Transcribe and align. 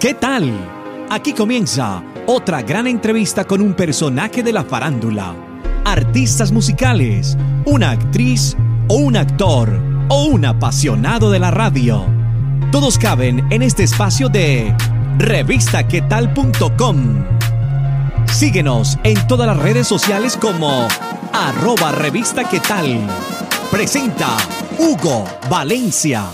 ¿Qué 0.00 0.12
tal? 0.12 0.52
Aquí 1.08 1.32
comienza 1.32 2.02
otra 2.26 2.60
gran 2.60 2.86
entrevista 2.86 3.46
con 3.46 3.62
un 3.62 3.72
personaje 3.72 4.42
de 4.42 4.52
la 4.52 4.62
farándula, 4.62 5.34
artistas 5.86 6.52
musicales, 6.52 7.38
una 7.64 7.92
actriz 7.92 8.58
o 8.88 8.96
un 8.96 9.16
actor 9.16 9.80
o 10.10 10.26
un 10.26 10.44
apasionado 10.44 11.30
de 11.30 11.38
la 11.38 11.50
radio. 11.50 12.04
Todos 12.70 12.98
caben 12.98 13.50
en 13.50 13.62
este 13.62 13.84
espacio 13.84 14.28
de 14.28 14.76
revistaquetal.com. 15.16 17.24
Síguenos 18.26 18.98
en 19.02 19.26
todas 19.26 19.46
las 19.46 19.56
redes 19.56 19.86
sociales 19.86 20.36
como 20.36 20.86
arroba 21.32 21.92
revista. 21.92 22.42
Presenta 23.70 24.36
Hugo 24.78 25.24
Valencia. 25.48 26.26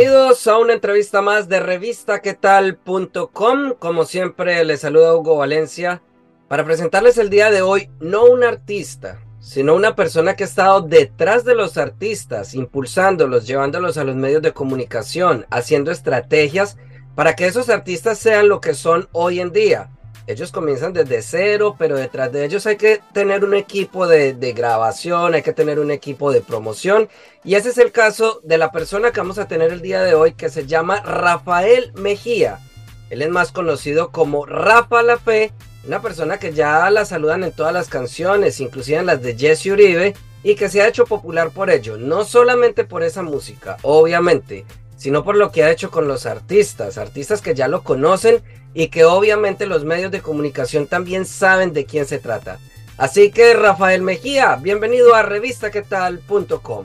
Bienvenidos 0.00 0.46
a 0.46 0.56
una 0.56 0.72
entrevista 0.72 1.20
más 1.20 1.50
de 1.50 1.60
revistaquetal.com. 1.60 3.74
Como 3.78 4.06
siempre, 4.06 4.64
les 4.64 4.80
saluda 4.80 5.14
Hugo 5.14 5.36
Valencia 5.36 6.00
para 6.48 6.64
presentarles 6.64 7.18
el 7.18 7.28
día 7.28 7.50
de 7.50 7.60
hoy 7.60 7.90
no 8.00 8.24
un 8.24 8.42
artista, 8.42 9.20
sino 9.40 9.74
una 9.74 9.94
persona 9.94 10.36
que 10.36 10.44
ha 10.44 10.46
estado 10.46 10.80
detrás 10.80 11.44
de 11.44 11.54
los 11.54 11.76
artistas, 11.76 12.54
impulsándolos, 12.54 13.46
llevándolos 13.46 13.98
a 13.98 14.04
los 14.04 14.16
medios 14.16 14.40
de 14.40 14.54
comunicación, 14.54 15.44
haciendo 15.50 15.90
estrategias 15.90 16.78
para 17.14 17.36
que 17.36 17.44
esos 17.44 17.68
artistas 17.68 18.18
sean 18.18 18.48
lo 18.48 18.62
que 18.62 18.72
son 18.72 19.06
hoy 19.12 19.38
en 19.38 19.52
día. 19.52 19.90
Ellos 20.26 20.52
comienzan 20.52 20.92
desde 20.92 21.22
cero, 21.22 21.76
pero 21.78 21.96
detrás 21.96 22.30
de 22.32 22.44
ellos 22.44 22.66
hay 22.66 22.76
que 22.76 23.00
tener 23.12 23.44
un 23.44 23.54
equipo 23.54 24.06
de, 24.06 24.34
grabación, 24.54 25.34
hay 25.34 25.42
que 25.42 25.52
tener 25.52 25.78
un 25.78 25.90
equipo 25.90 26.32
de 26.32 26.40
promoción. 26.40 27.08
Y 27.44 27.54
ese 27.54 27.70
es 27.70 27.78
el 27.78 27.92
caso 27.92 28.40
de 28.44 28.58
la 28.58 28.70
persona 28.70 29.10
que 29.10 29.20
vamos 29.20 29.38
a 29.38 29.48
tener 29.48 29.72
el 29.72 29.80
día 29.80 30.02
de 30.02 30.14
hoy, 30.14 30.32
que 30.32 30.50
se 30.50 30.66
llama 30.66 31.00
Rafael 31.00 31.92
Mejía. 31.94 32.60
Él 33.08 33.22
es 33.22 33.30
más 33.30 33.50
conocido 33.50 34.10
como 34.10 34.46
Rafa 34.46 35.02
La 35.02 35.18
Fe 35.18 35.52
una 35.86 36.02
persona 36.02 36.38
que 36.38 36.52
ya 36.52 36.90
la 36.90 37.04
saludan 37.04 37.42
en 37.44 37.52
todas 37.52 37.72
las 37.72 37.88
canciones, 37.88 38.60
inclusive 38.60 38.98
en 38.98 39.06
las 39.06 39.22
de 39.22 39.36
Jesse 39.36 39.66
Uribe, 39.66 40.14
y 40.42 40.54
que 40.54 40.68
se 40.68 40.82
ha 40.82 40.88
hecho 40.88 41.04
popular 41.06 41.50
por 41.50 41.70
ello, 41.70 41.96
no 41.96 42.24
solamente 42.24 42.84
por 42.84 43.02
esa 43.02 43.22
música, 43.22 43.76
obviamente, 43.82 44.64
sino 45.00 45.24
por 45.24 45.34
lo 45.34 45.50
que 45.50 45.64
ha 45.64 45.70
hecho 45.70 45.90
con 45.90 46.06
los 46.06 46.26
artistas, 46.26 46.98
artistas 46.98 47.40
que 47.40 47.54
ya 47.54 47.68
lo 47.68 47.82
conocen 47.82 48.42
y 48.74 48.88
que 48.88 49.06
obviamente 49.06 49.64
los 49.66 49.82
medios 49.82 50.10
de 50.10 50.20
comunicación 50.20 50.86
también 50.86 51.24
saben 51.24 51.72
de 51.72 51.86
quién 51.86 52.04
se 52.04 52.18
trata. 52.18 52.58
Así 52.98 53.30
que 53.30 53.54
Rafael 53.54 54.02
Mejía, 54.02 54.56
bienvenido 54.56 55.14
a 55.14 55.22
revistaquetal.com. 55.22 56.84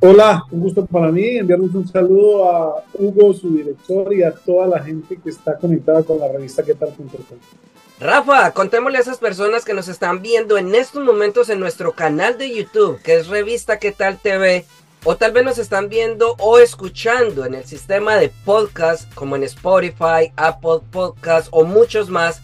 Hola, 0.00 0.42
un 0.50 0.60
gusto 0.60 0.86
para 0.86 1.12
mí 1.12 1.36
enviarles 1.36 1.74
un 1.74 1.86
saludo 1.86 2.50
a 2.50 2.82
Hugo, 2.94 3.34
su 3.34 3.54
director, 3.54 4.10
y 4.14 4.22
a 4.22 4.32
toda 4.32 4.66
la 4.66 4.82
gente 4.82 5.18
que 5.22 5.28
está 5.28 5.58
conectada 5.58 6.02
con 6.02 6.18
la 6.18 6.28
revista 6.28 6.62
quetal.com. 6.62 7.36
Rafa, 8.00 8.52
contémosle 8.52 8.96
a 8.96 9.02
esas 9.02 9.18
personas 9.18 9.66
que 9.66 9.74
nos 9.74 9.88
están 9.88 10.22
viendo 10.22 10.56
en 10.56 10.74
estos 10.74 11.04
momentos 11.04 11.50
en 11.50 11.60
nuestro 11.60 11.92
canal 11.92 12.38
de 12.38 12.54
YouTube, 12.54 13.02
que 13.02 13.16
es 13.16 13.28
Revista 13.28 13.78
¿Qué 13.78 13.92
tal 13.92 14.16
TV? 14.16 14.64
O 15.04 15.16
tal 15.16 15.32
vez 15.32 15.44
nos 15.44 15.58
están 15.58 15.88
viendo 15.88 16.36
o 16.38 16.58
escuchando 16.58 17.46
en 17.46 17.54
el 17.54 17.64
sistema 17.64 18.16
de 18.16 18.30
podcast 18.44 19.12
como 19.14 19.34
en 19.34 19.44
Spotify, 19.44 20.30
Apple 20.36 20.80
Podcast 20.90 21.48
o 21.52 21.64
muchos 21.64 22.10
más. 22.10 22.42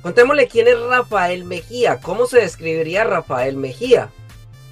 Contémosle 0.00 0.48
quién 0.48 0.66
es 0.66 0.80
Rafael 0.80 1.44
Mejía. 1.44 1.98
¿Cómo 2.00 2.24
se 2.26 2.38
describiría 2.38 3.04
Rafael 3.04 3.56
Mejía? 3.56 4.08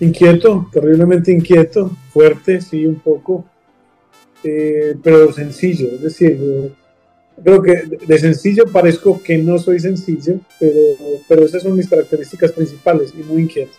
Inquieto, 0.01 0.71
terriblemente 0.73 1.31
inquieto, 1.31 1.91
fuerte, 2.15 2.63
sí, 2.63 2.87
un 2.87 3.01
poco, 3.01 3.45
eh, 4.43 4.97
pero 5.03 5.31
sencillo. 5.31 5.89
Es 5.89 6.03
decir, 6.03 6.73
creo 7.45 7.61
que 7.61 7.83
de 8.07 8.19
sencillo 8.19 8.65
parezco 8.73 9.23
que 9.23 9.37
no 9.37 9.59
soy 9.59 9.81
sencillo, 9.81 10.41
pero, 10.59 10.81
pero 11.29 11.45
esas 11.45 11.63
son 11.63 11.77
mis 11.77 11.91
características 11.91 12.53
principales 12.53 13.13
y 13.15 13.23
muy 13.23 13.43
inquieto. 13.43 13.73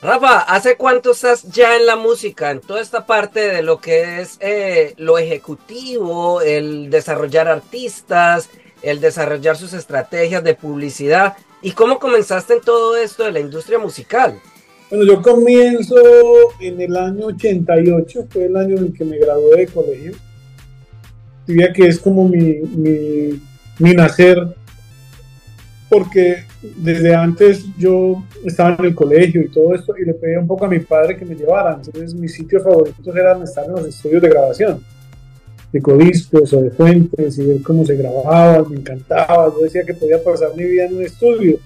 Rafa, 0.00 0.40
¿hace 0.40 0.76
cuánto 0.76 1.10
estás 1.10 1.42
ya 1.50 1.76
en 1.76 1.86
la 1.86 1.96
música, 1.96 2.50
en 2.50 2.60
toda 2.60 2.80
esta 2.80 3.04
parte 3.04 3.40
de 3.40 3.62
lo 3.62 3.80
que 3.80 4.20
es 4.20 4.38
eh, 4.40 4.94
lo 4.96 5.18
ejecutivo, 5.18 6.40
el 6.40 6.88
desarrollar 6.88 7.48
artistas, 7.48 8.48
el 8.82 9.00
desarrollar 9.00 9.56
sus 9.56 9.72
estrategias 9.72 10.44
de 10.44 10.54
publicidad? 10.54 11.36
¿Y 11.62 11.72
cómo 11.72 11.98
comenzaste 11.98 12.54
en 12.54 12.60
todo 12.60 12.96
esto 12.96 13.24
de 13.24 13.32
la 13.32 13.40
industria 13.40 13.78
musical? 13.78 14.38
Bueno, 14.88 15.04
yo 15.04 15.20
comienzo 15.20 15.96
en 16.60 16.80
el 16.80 16.96
año 16.96 17.26
88, 17.26 18.26
fue 18.30 18.46
el 18.46 18.56
año 18.56 18.76
en 18.76 18.92
que 18.92 19.04
me 19.04 19.18
gradué 19.18 19.56
de 19.56 19.66
colegio 19.66 20.12
diría 21.48 21.72
que 21.72 21.86
es 21.86 21.98
como 21.98 22.28
mi, 22.28 22.60
mi, 23.78 23.94
nacer, 23.94 24.54
porque 25.88 26.44
desde 26.76 27.14
antes 27.14 27.64
yo 27.78 28.22
estaba 28.44 28.76
en 28.78 28.86
el 28.86 28.94
colegio 28.94 29.40
y 29.40 29.48
todo 29.48 29.74
esto, 29.74 29.94
y 29.96 30.04
le 30.04 30.14
pedía 30.14 30.40
un 30.40 30.46
poco 30.46 30.66
a 30.66 30.68
mi 30.68 30.80
padre 30.80 31.16
que 31.16 31.24
me 31.24 31.34
llevara. 31.34 31.74
Entonces, 31.74 32.14
mis 32.14 32.34
sitios 32.34 32.62
favoritos 32.62 33.16
eran 33.16 33.42
estar 33.42 33.64
en 33.64 33.72
los 33.72 33.86
estudios 33.86 34.20
de 34.20 34.28
grabación, 34.28 34.82
de 35.72 35.80
codiscos 35.80 36.52
o 36.52 36.60
de 36.60 36.70
fuentes, 36.70 37.38
y 37.38 37.46
ver 37.46 37.62
cómo 37.62 37.84
se 37.86 37.96
grababa, 37.96 38.68
me 38.68 38.76
encantaba. 38.76 39.52
Yo 39.54 39.62
decía 39.62 39.84
que 39.84 39.94
podía 39.94 40.22
pasar 40.22 40.50
mi 40.56 40.64
vida 40.64 40.84
en 40.84 40.96
un 40.96 41.02
estudio. 41.02 41.58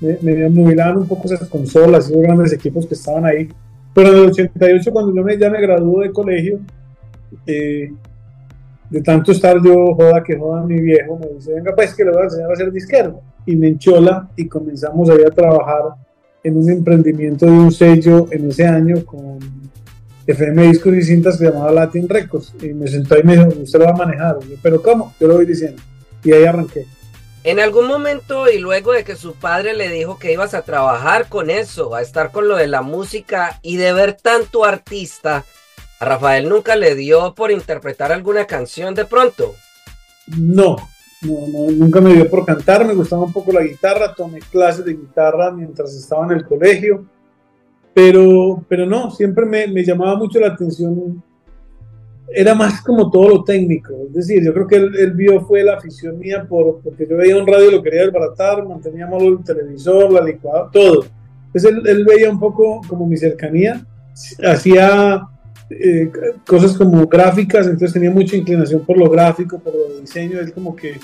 Me, 0.00 0.16
me 0.22 0.46
un 0.46 1.06
poco 1.06 1.26
esas 1.26 1.48
consolas, 1.48 2.06
esos 2.06 2.22
grandes 2.22 2.52
equipos 2.52 2.86
que 2.86 2.94
estaban 2.94 3.24
ahí. 3.24 3.48
Pero 3.94 4.08
en 4.08 4.16
el 4.16 4.30
88, 4.30 4.92
cuando 4.92 5.14
yo 5.14 5.22
me, 5.22 5.38
ya 5.38 5.50
me 5.50 5.60
gradué 5.60 6.08
de 6.08 6.12
colegio, 6.12 6.60
eh, 7.46 7.92
de 8.90 9.00
tanto 9.02 9.32
estar 9.32 9.56
yo 9.62 9.94
joda 9.94 10.22
que 10.22 10.36
joda 10.36 10.62
mi 10.62 10.80
viejo, 10.80 11.18
me 11.18 11.28
dice, 11.36 11.54
venga 11.54 11.74
pues 11.74 11.94
que 11.94 12.04
le 12.04 12.10
voy 12.10 12.22
a 12.22 12.24
enseñar 12.24 12.50
a 12.50 12.52
hacer 12.52 12.72
disquero. 12.72 13.20
Y 13.46 13.56
me 13.56 13.68
enchola 13.68 14.28
y 14.36 14.46
comenzamos 14.46 15.08
ahí 15.08 15.22
a 15.26 15.30
trabajar 15.30 15.82
en 16.42 16.56
un 16.56 16.68
emprendimiento 16.68 17.46
de 17.46 17.52
un 17.52 17.72
sello 17.72 18.26
en 18.30 18.50
ese 18.50 18.66
año 18.66 19.04
con 19.04 19.38
FM 20.26 20.68
Discos 20.68 20.94
y 20.94 21.02
cintas 21.02 21.38
que 21.38 21.44
llamaba 21.44 21.70
Latin 21.70 22.08
Records. 22.08 22.54
Y 22.62 22.74
me 22.74 22.88
sentó 22.88 23.18
y 23.18 23.22
me 23.22 23.36
dijo, 23.36 23.48
usted 23.62 23.78
lo 23.78 23.86
va 23.86 23.92
a 23.92 23.96
manejar. 23.96 24.38
pero 24.62 24.82
¿cómo? 24.82 25.14
Yo 25.20 25.28
lo 25.28 25.34
voy 25.36 25.46
diciendo. 25.46 25.80
Y 26.24 26.32
ahí 26.32 26.44
arranqué. 26.44 26.84
En 27.42 27.58
algún 27.58 27.86
momento 27.86 28.50
y 28.50 28.58
luego 28.58 28.92
de 28.92 29.02
que 29.02 29.16
su 29.16 29.34
padre 29.34 29.72
le 29.72 29.88
dijo 29.88 30.18
que 30.18 30.32
ibas 30.32 30.52
a 30.52 30.62
trabajar 30.62 31.28
con 31.28 31.48
eso, 31.48 31.94
a 31.94 32.02
estar 32.02 32.32
con 32.32 32.48
lo 32.48 32.56
de 32.56 32.66
la 32.66 32.82
música 32.82 33.58
y 33.62 33.76
de 33.76 33.94
ver 33.94 34.12
tanto 34.12 34.66
artista, 34.66 35.44
¿A 36.00 36.06
Rafael 36.06 36.48
nunca 36.48 36.76
le 36.76 36.94
dio 36.94 37.34
por 37.34 37.50
interpretar 37.50 38.10
alguna 38.10 38.46
canción 38.46 38.94
de 38.94 39.04
pronto? 39.04 39.54
No, 40.38 40.76
no, 41.20 41.70
nunca 41.72 42.00
me 42.00 42.14
dio 42.14 42.30
por 42.30 42.46
cantar, 42.46 42.86
me 42.86 42.94
gustaba 42.94 43.24
un 43.24 43.32
poco 43.34 43.52
la 43.52 43.62
guitarra, 43.62 44.14
tomé 44.14 44.38
clases 44.50 44.86
de 44.86 44.94
guitarra 44.94 45.50
mientras 45.50 45.94
estaba 45.94 46.24
en 46.24 46.38
el 46.38 46.46
colegio, 46.46 47.04
pero, 47.92 48.64
pero 48.66 48.86
no, 48.86 49.10
siempre 49.10 49.44
me, 49.44 49.84
llamaba 49.84 50.16
mucho 50.16 50.40
la 50.40 50.46
atención, 50.46 51.22
era 52.32 52.54
más 52.54 52.80
como 52.80 53.10
todo 53.10 53.28
lo 53.28 53.44
técnico, 53.44 53.92
es 54.06 54.14
decir, 54.14 54.42
yo 54.42 54.54
creo 54.54 54.66
que 54.66 54.76
él, 54.76 55.12
vio 55.12 55.42
fue 55.42 55.62
la 55.62 55.74
afición 55.74 56.18
mía 56.18 56.46
por, 56.48 56.80
porque 56.80 57.06
yo 57.06 57.18
veía 57.18 57.36
un 57.36 57.46
radio 57.46 57.68
y 57.68 57.74
lo 57.74 57.82
quería 57.82 58.06
desbaratar, 58.06 58.66
manteníamos 58.66 59.22
el 59.22 59.44
televisor, 59.44 60.10
la 60.10 60.22
licuadora, 60.22 60.70
todo. 60.72 61.04
Entonces 61.48 61.70
él, 61.70 61.86
él 61.86 62.04
veía 62.06 62.30
un 62.30 62.40
poco 62.40 62.80
como 62.88 63.06
mi 63.06 63.18
cercanía, 63.18 63.84
hacía 64.42 65.28
eh, 65.70 66.10
cosas 66.46 66.76
como 66.76 67.06
gráficas, 67.06 67.66
entonces 67.66 67.92
tenía 67.92 68.10
mucha 68.10 68.36
inclinación 68.36 68.84
por 68.84 68.98
lo 68.98 69.08
gráfico, 69.08 69.58
por 69.58 69.72
lo 69.72 70.00
diseño, 70.00 70.40
es 70.40 70.50
como 70.52 70.74
que, 70.74 70.98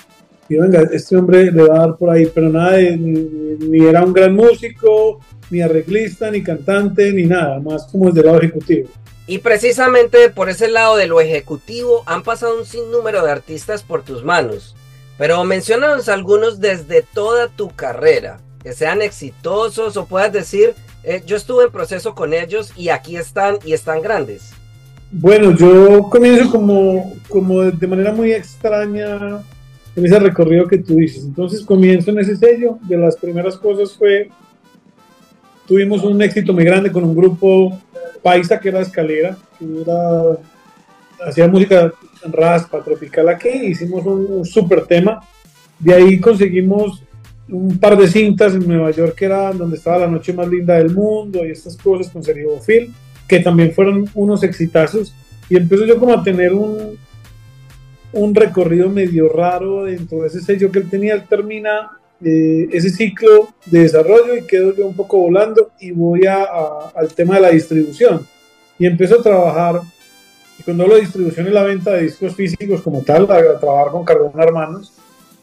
y 0.49 0.57
venga, 0.57 0.83
este 0.93 1.17
hombre 1.17 1.53
le 1.53 1.63
va 1.63 1.77
a 1.77 1.87
dar 1.87 1.97
por 1.97 2.11
ahí, 2.11 2.27
pero 2.35 2.49
nada, 2.49 2.79
ni, 2.79 3.87
era 3.87 4.03
un 4.03 4.13
gran 4.13 4.35
músico, 4.35 5.21
ni 5.51 5.61
arreglista, 5.61 6.31
ni 6.31 6.43
cantante, 6.43 7.13
ni 7.13 7.25
nada, 7.25 7.61
más 7.61 7.87
como 7.87 8.09
el 8.09 8.15
del 8.15 8.27
lado 8.27 8.39
ejecutivo. 8.39 8.89
Y 9.29 9.39
precisamente 9.39 10.31
por 10.31 10.49
ese 10.49 10.69
lado 10.69 10.97
de 10.97 11.07
lo 11.07 11.21
ejecutivo 11.21 12.03
han 12.07 12.23
pasado 12.23 12.59
un 12.59 12.65
sinnúmero 12.65 13.25
de 13.25 13.31
artistas 13.31 13.83
por 13.83 14.03
tus 14.03 14.25
manos, 14.25 14.75
pero 15.17 15.43
mencionanos 15.45 16.09
algunos 16.09 16.61
desde 16.61 17.03
toda 17.03 17.49
tu 17.49 17.71
carrera, 17.71 18.39
que 18.63 18.73
sean 18.73 19.01
exitosos 19.01 19.97
o 19.97 20.07
puedas 20.07 20.33
decir, 20.33 20.75
eh, 21.03 21.23
yo 21.25 21.37
estuve 21.37 21.65
en 21.65 21.71
proceso 21.71 22.17
con 22.17 22.35
ellos 22.35 22.73
y 22.77 22.89
aquí 22.89 23.17
están 23.17 23.59
y 23.65 23.73
están 23.73 24.03
grandes. 24.03 24.53
Bueno, 25.19 25.57
yo 25.57 26.11
comienzo 26.11 26.51
como, 26.51 27.15
como 27.27 27.63
de 27.63 27.87
manera 27.87 28.13
muy 28.13 28.33
extraña 28.33 29.43
en 29.97 30.05
ese 30.05 30.19
recorrido 30.19 30.67
que 30.67 30.77
tú 30.77 30.97
dices. 30.97 31.25
Entonces 31.25 31.65
comienzo 31.65 32.11
en 32.11 32.19
ese 32.19 32.37
sello. 32.37 32.79
De 32.83 32.99
las 32.99 33.17
primeras 33.17 33.57
cosas 33.57 33.95
fue, 33.97 34.29
tuvimos 35.67 36.05
un 36.05 36.21
éxito 36.21 36.53
muy 36.53 36.65
grande 36.65 36.93
con 36.93 37.03
un 37.03 37.17
grupo 37.17 37.81
paisa 38.23 38.61
que 38.61 38.69
era 38.69 38.83
Escalera, 38.83 39.39
que 39.59 39.67
hacía 41.27 41.49
música 41.49 41.91
raspa, 42.25 42.85
tropical 42.85 43.31
aquí. 43.31 43.49
Hicimos 43.49 44.05
un, 44.05 44.27
un 44.29 44.45
super 44.45 44.85
tema. 44.85 45.23
De 45.79 45.95
ahí 45.95 46.21
conseguimos 46.21 47.03
un 47.49 47.79
par 47.79 47.97
de 47.97 48.07
cintas 48.07 48.55
en 48.55 48.69
Nueva 48.69 48.91
York 48.91 49.15
que 49.15 49.25
era 49.25 49.51
donde 49.53 49.77
estaba 49.77 49.99
la 49.99 50.09
noche 50.09 50.35
más 50.35 50.49
linda 50.49 50.75
del 50.75 50.91
mundo 50.91 51.47
y 51.47 51.53
estas 51.53 51.75
cosas 51.79 52.13
con 52.13 52.23
Sergio 52.23 52.61
Phil, 52.61 52.93
que 53.29 53.41
también 53.41 53.73
fueron 53.73 54.09
unos 54.15 54.43
exitazos. 54.43 55.15
Y 55.49 55.57
empiezo 55.57 55.85
yo 55.85 55.99
como 55.99 56.15
a 56.15 56.23
tener 56.23 56.53
un, 56.53 56.99
un 58.13 58.35
recorrido 58.35 58.89
medio 58.89 59.29
raro 59.29 59.85
dentro 59.85 60.23
de 60.23 60.29
ese 60.29 60.41
sello 60.41 60.71
que 60.71 60.81
él 60.81 60.91
tenía. 60.91 61.15
Él 61.15 61.25
termina 61.29 61.91
eh, 62.25 62.69
ese 62.73 62.89
ciclo 62.91 63.49
de 63.67 63.81
desarrollo 63.81 64.37
y 64.37 64.47
quedo 64.47 64.75
yo 64.75 64.87
un 64.87 64.97
poco 64.97 65.19
volando 65.19 65.71
y 65.79 65.91
voy 65.91 66.27
a, 66.27 66.45
al 66.95 67.13
tema 67.15 67.37
de 67.37 67.43
la 67.43 67.51
distribución. 67.51 68.27
Y 68.79 68.87
empiezo 68.87 69.21
a 69.21 69.23
trabajar, 69.23 69.81
y 70.59 70.63
cuando 70.63 70.85
hablo 70.85 70.97
de 70.97 71.03
distribución 71.03 71.47
y 71.47 71.51
la 71.51 71.63
venta 71.63 71.93
de 71.93 72.03
discos 72.03 72.35
físicos 72.35 72.81
como 72.83 73.03
tal, 73.03 73.25
a, 73.25 73.59
trabajar 73.59 73.93
con 73.93 74.05
Cardona 74.05 74.45
Hermanos 74.45 74.93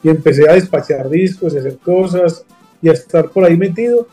y 0.02 0.10
empecé 0.10 0.50
a 0.50 0.54
despachar 0.54 1.10
discos, 1.10 1.56
a 1.56 1.60
hacer 1.60 1.78
cosas 1.78 2.44
y 2.82 2.90
a 2.90 2.94
estar 2.94 3.30
por 3.30 3.46
ahí 3.46 3.56
metido. 3.56 4.08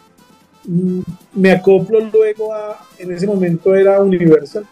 Me 0.66 1.52
acoplo 1.52 2.00
luego 2.00 2.52
a, 2.52 2.78
en 2.98 3.12
ese 3.12 3.26
momento 3.26 3.74
era 3.74 4.00
Universal, 4.00 4.66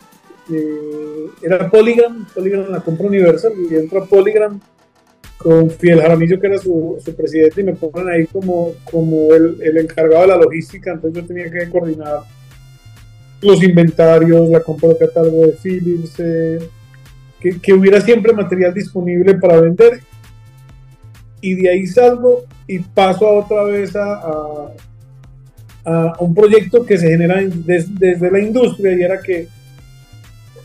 eh, 0.52 1.26
era 1.42 1.70
Polygram, 1.70 2.26
Polygram 2.34 2.70
la 2.70 2.80
compra 2.80 3.06
Universal 3.06 3.52
y 3.70 3.74
entro 3.74 4.02
a 4.02 4.06
Polygram 4.06 4.60
con 5.38 5.70
Fidel 5.70 6.00
Jaramillo 6.00 6.40
que 6.40 6.46
era 6.46 6.58
su, 6.58 6.98
su, 7.02 7.14
presidente 7.14 7.60
y 7.60 7.64
me 7.64 7.74
ponen 7.74 8.08
ahí 8.08 8.26
como, 8.26 8.72
como 8.90 9.32
el, 9.34 9.60
el, 9.62 9.78
encargado 9.78 10.22
de 10.22 10.28
la 10.28 10.36
logística, 10.36 10.92
entonces 10.92 11.22
yo 11.22 11.26
tenía 11.26 11.50
que 11.50 11.70
coordinar 11.70 12.22
los 13.40 13.62
inventarios, 13.62 14.48
la 14.48 14.60
compra 14.60 14.90
de 14.90 14.98
catálogo 14.98 15.46
de 15.46 15.52
Philips, 15.52 16.14
eh, 16.18 16.58
que, 17.40 17.60
que 17.60 17.72
hubiera 17.72 18.00
siempre 18.00 18.32
material 18.32 18.74
disponible 18.74 19.34
para 19.34 19.60
vender. 19.60 20.00
Y 21.40 21.54
de 21.54 21.70
ahí 21.70 21.86
salgo 21.86 22.44
y 22.66 22.80
paso 22.80 23.28
otra 23.28 23.62
vez 23.64 23.94
a, 23.94 24.72
a 25.88 26.14
un 26.20 26.34
proyecto 26.34 26.84
que 26.84 26.98
se 26.98 27.08
genera 27.08 27.40
des, 27.42 27.98
desde 27.98 28.30
la 28.30 28.38
industria 28.40 28.94
y 28.94 29.02
era 29.02 29.20
que 29.20 29.48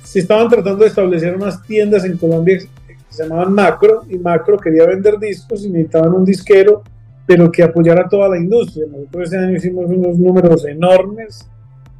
se 0.04 0.20
estaban 0.20 0.50
tratando 0.50 0.84
de 0.84 0.90
establecer 0.90 1.36
unas 1.36 1.62
tiendas 1.64 2.04
en 2.06 2.18
Colombia 2.18 2.60
que 2.60 2.96
se 3.10 3.24
llamaban 3.24 3.54
Macro 3.54 4.04
y 4.10 4.18
Macro 4.18 4.58
quería 4.58 4.86
vender 4.86 5.18
discos 5.18 5.64
y 5.66 5.70
necesitaban 5.70 6.14
un 6.14 6.26
disquero 6.26 6.84
pero 7.26 7.50
que 7.50 7.64
apoyara 7.64 8.10
toda 8.10 8.28
la 8.28 8.38
industria. 8.38 8.86
Nosotros 8.92 9.30
ese 9.30 9.38
año 9.38 9.56
hicimos 9.56 9.86
unos 9.90 10.18
números 10.18 10.66
enormes, 10.66 11.48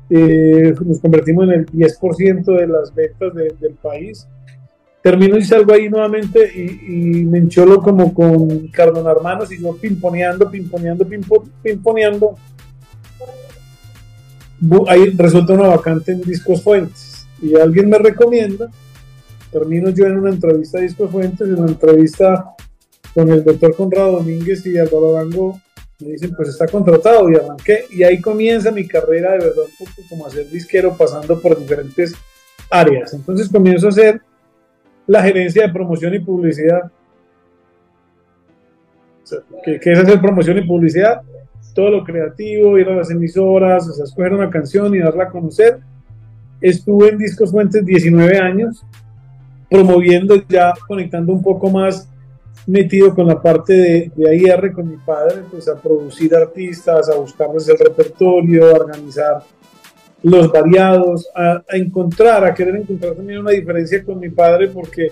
eh, 0.10 0.74
nos 0.86 1.00
convertimos 1.00 1.46
en 1.46 1.52
el 1.52 1.66
10% 1.66 2.44
de 2.44 2.68
las 2.68 2.94
ventas 2.94 3.34
de, 3.34 3.56
del 3.60 3.76
país 3.76 4.28
termino 5.04 5.38
y 5.38 5.44
salgo 5.44 5.74
ahí 5.74 5.90
nuevamente 5.90 6.50
y, 6.56 7.20
y 7.20 7.26
me 7.26 7.40
encholo 7.40 7.82
como 7.82 8.14
con 8.14 8.70
Cardona 8.70 9.12
Hermanos 9.12 9.52
y 9.52 9.62
yo 9.62 9.76
pimponeando, 9.76 10.50
pimponeando, 10.50 11.06
pimpo, 11.06 11.44
pimponeando. 11.62 12.38
Ahí 14.88 15.10
resulta 15.18 15.54
una 15.54 15.68
vacante 15.68 16.14
en 16.14 16.22
Discos 16.22 16.64
Fuentes 16.64 17.28
y 17.42 17.56
alguien 17.56 17.90
me 17.90 17.98
recomienda. 17.98 18.70
Termino 19.52 19.90
yo 19.90 20.06
en 20.06 20.18
una 20.18 20.30
entrevista 20.30 20.78
de 20.78 20.86
Discos 20.86 21.12
Fuentes, 21.12 21.48
en 21.48 21.60
una 21.60 21.72
entrevista 21.72 22.56
con 23.14 23.30
el 23.30 23.44
doctor 23.44 23.76
Conrado 23.76 24.14
Domínguez 24.14 24.66
y 24.66 24.78
Álvaro 24.78 25.14
Dango 25.14 25.60
me 26.00 26.12
dicen 26.12 26.34
pues 26.36 26.50
está 26.50 26.68
contratado 26.68 27.30
y 27.30 27.36
arranqué 27.36 27.86
y 27.90 28.04
ahí 28.04 28.20
comienza 28.20 28.72
mi 28.72 28.88
carrera 28.88 29.34
de 29.34 29.40
verdad 29.40 29.64
un 29.80 29.86
poco 29.86 30.08
como 30.10 30.26
a 30.26 30.30
ser 30.30 30.50
disquero 30.50 30.96
pasando 30.98 31.40
por 31.40 31.58
diferentes 31.58 32.14
áreas. 32.70 33.14
Entonces 33.14 33.50
comienzo 33.50 33.88
a 33.88 33.90
hacer 33.90 34.22
la 35.08 35.22
gerencia 35.22 35.68
de 35.68 35.74
promoción 35.74 36.14
y 36.16 36.20
publicidad. 36.20 36.92
¿Qué, 39.64 39.80
es 39.82 40.00
hacer 40.00 40.20
promoción 40.20 40.58
y 40.58 40.62
publicidad? 40.62 41.22
Todo 41.74 41.90
lo 41.90 42.04
creativo, 42.04 42.78
ir 42.78 42.88
a 42.90 42.96
las 42.96 43.10
emisoras, 43.10 43.88
o 43.88 43.94
sea, 43.94 44.06
escoger 44.06 44.34
una 44.34 44.50
canción 44.50 44.94
y 44.94 45.00
darla 45.00 45.26
a 45.26 45.30
conocer. 45.30 45.80
Estuve 46.62 47.10
en 47.10 47.18
Discos 47.18 47.52
Fuentes 47.52 47.86
19 47.86 48.38
años, 48.38 48.86
promoviendo 49.70 50.36
ya, 50.48 50.74
conectando 50.88 51.34
un 51.34 51.42
poco 51.42 51.70
más 51.70 52.08
metido 52.66 53.14
con 53.14 53.28
la 53.28 53.42
parte 53.42 53.74
de, 53.74 54.12
de 54.16 54.30
AIR 54.30 54.72
con 54.72 54.90
mi 54.90 54.98
padre, 54.98 55.42
pues 55.50 55.68
a 55.68 55.76
producir 55.76 56.34
artistas, 56.36 57.10
a 57.10 57.16
buscarles 57.16 57.68
el 57.68 57.78
repertorio, 57.78 58.70
a 58.70 58.80
organizar 58.80 59.44
los 60.22 60.50
variados, 60.52 61.28
a, 61.36 61.64
a, 61.70 61.78
encontrar, 61.78 62.46
a 62.46 62.54
querer 62.54 62.78
encontrar 62.78 63.14
también 63.14 63.40
una 63.40 63.52
diferencia 63.52 64.04
con 64.04 64.20
mi 64.20 64.30
padre, 64.30 64.70
porque 64.70 65.12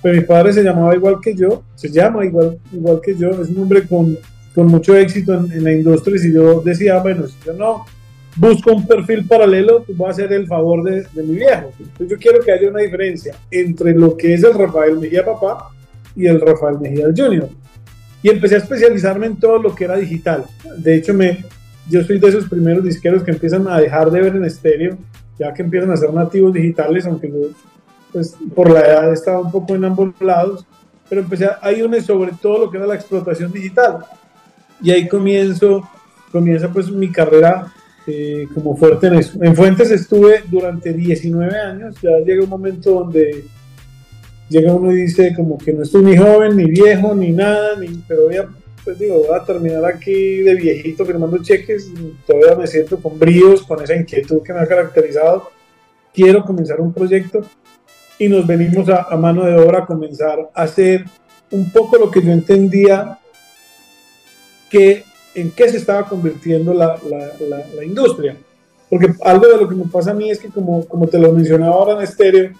pues, 0.00 0.16
mi 0.16 0.22
padre 0.22 0.52
se 0.52 0.62
llamaba 0.62 0.94
igual 0.94 1.18
que 1.20 1.34
yo, 1.34 1.62
se 1.74 1.88
llama 1.88 2.24
igual, 2.24 2.58
igual 2.72 3.00
que 3.02 3.14
yo, 3.16 3.30
es 3.30 3.48
un 3.48 3.62
hombre 3.62 3.86
con, 3.86 4.16
con 4.54 4.66
mucho 4.66 4.96
éxito 4.96 5.34
en, 5.34 5.50
en, 5.52 5.64
la 5.64 5.72
industria, 5.72 6.16
y 6.16 6.18
si 6.18 6.32
yo 6.32 6.60
decía, 6.60 6.98
bueno, 6.98 7.26
si 7.26 7.34
yo 7.46 7.52
no 7.54 7.84
busco 8.36 8.72
un 8.72 8.86
perfil 8.86 9.26
paralelo, 9.26 9.82
pues 9.84 9.96
voy 9.96 10.08
a 10.08 10.10
hacer 10.10 10.32
el 10.32 10.46
favor 10.46 10.82
de, 10.82 11.06
de 11.12 11.22
mi 11.22 11.36
viejo. 11.36 11.72
Entonces 11.78 12.08
yo 12.08 12.16
quiero 12.18 12.40
que 12.40 12.52
haya 12.52 12.68
una 12.68 12.80
diferencia 12.80 13.34
entre 13.50 13.92
lo 13.92 14.16
que 14.16 14.34
es 14.34 14.42
el 14.44 14.54
Rafael 14.54 14.98
Mejía 14.98 15.24
papá 15.24 15.70
y 16.16 16.26
el 16.26 16.40
Rafael 16.40 16.78
Mejía 16.78 17.06
Junior. 17.16 17.48
Y 18.22 18.30
empecé 18.30 18.54
a 18.54 18.58
especializarme 18.58 19.26
en 19.26 19.36
todo 19.36 19.58
lo 19.58 19.74
que 19.74 19.84
era 19.84 19.96
digital. 19.96 20.44
De 20.78 20.94
hecho, 20.94 21.12
me, 21.12 21.44
yo 21.88 22.02
soy 22.04 22.18
de 22.18 22.28
esos 22.28 22.48
primeros 22.48 22.84
disqueros 22.84 23.22
que 23.22 23.32
empiezan 23.32 23.66
a 23.68 23.80
dejar 23.80 24.10
de 24.10 24.20
ver 24.20 24.36
en 24.36 24.44
estéreo, 24.44 24.96
ya 25.38 25.52
que 25.52 25.62
empiezan 25.62 25.90
a 25.90 25.96
ser 25.96 26.12
nativos 26.12 26.52
digitales, 26.52 27.04
aunque 27.06 27.28
yo, 27.28 27.48
pues, 28.12 28.36
por 28.54 28.70
la 28.70 28.80
edad 28.80 29.12
estaba 29.12 29.40
un 29.40 29.50
poco 29.50 29.74
en 29.74 29.84
ambos 29.84 30.14
lados, 30.20 30.64
pero 31.08 31.20
empecé 31.20 31.48
a 31.60 31.72
irme 31.72 32.00
sobre 32.00 32.32
todo 32.40 32.60
lo 32.60 32.70
que 32.70 32.76
era 32.76 32.86
la 32.86 32.94
explotación 32.94 33.52
digital. 33.52 33.98
Y 34.82 34.90
ahí 34.90 35.08
comienzo, 35.08 35.88
comienza 36.30 36.72
pues 36.72 36.90
mi 36.90 37.10
carrera 37.10 37.72
eh, 38.06 38.48
como 38.52 38.76
fuerte 38.76 39.06
en 39.06 39.14
eso. 39.14 39.38
En 39.42 39.54
Fuentes 39.54 39.90
estuve 39.90 40.42
durante 40.50 40.92
19 40.92 41.56
años, 41.56 41.96
ya 42.02 42.18
llega 42.24 42.42
un 42.42 42.50
momento 42.50 42.90
donde 42.90 43.44
llega 44.48 44.74
uno 44.74 44.92
y 44.92 45.02
dice 45.02 45.34
como 45.34 45.56
que 45.56 45.72
no 45.72 45.82
estoy 45.82 46.02
ni 46.02 46.16
joven, 46.16 46.56
ni 46.56 46.64
viejo, 46.64 47.14
ni 47.14 47.30
nada, 47.30 47.76
ni, 47.78 47.88
pero 48.06 48.24
voy 48.24 48.36
a 48.36 48.48
pues 48.84 48.98
digo, 48.98 49.22
voy 49.26 49.38
a 49.38 49.44
terminar 49.44 49.84
aquí 49.84 50.38
de 50.38 50.56
viejito 50.56 51.06
firmando 51.06 51.38
cheques, 51.38 51.88
todavía 52.26 52.56
me 52.56 52.66
siento 52.66 53.00
con 53.00 53.16
bríos, 53.16 53.62
con 53.62 53.80
esa 53.80 53.94
inquietud 53.94 54.42
que 54.42 54.52
me 54.52 54.58
ha 54.58 54.66
caracterizado. 54.66 55.50
Quiero 56.12 56.44
comenzar 56.44 56.80
un 56.80 56.92
proyecto 56.92 57.42
y 58.18 58.28
nos 58.28 58.44
venimos 58.44 58.88
a, 58.88 59.02
a 59.02 59.16
mano 59.16 59.44
de 59.44 59.54
obra 59.54 59.80
a 59.80 59.86
comenzar 59.86 60.50
a 60.52 60.62
hacer 60.62 61.04
un 61.52 61.70
poco 61.70 61.96
lo 61.96 62.10
que 62.10 62.22
yo 62.22 62.32
entendía 62.32 63.20
que 64.72 65.04
en 65.34 65.50
qué 65.50 65.68
se 65.68 65.76
estaba 65.76 66.08
convirtiendo 66.08 66.72
la, 66.72 66.98
la, 67.08 67.18
la, 67.46 67.66
la, 67.76 67.84
industria. 67.84 68.38
Porque 68.88 69.12
algo 69.22 69.46
de 69.46 69.58
lo 69.58 69.68
que 69.68 69.74
me 69.74 69.84
pasa 69.84 70.12
a 70.12 70.14
mí 70.14 70.30
es 70.30 70.38
que, 70.38 70.48
como, 70.48 70.86
como 70.86 71.06
te 71.06 71.18
lo 71.18 71.30
mencionaba 71.30 71.74
ahora 71.74 71.92
en 71.92 72.00
estéreo, 72.00 72.52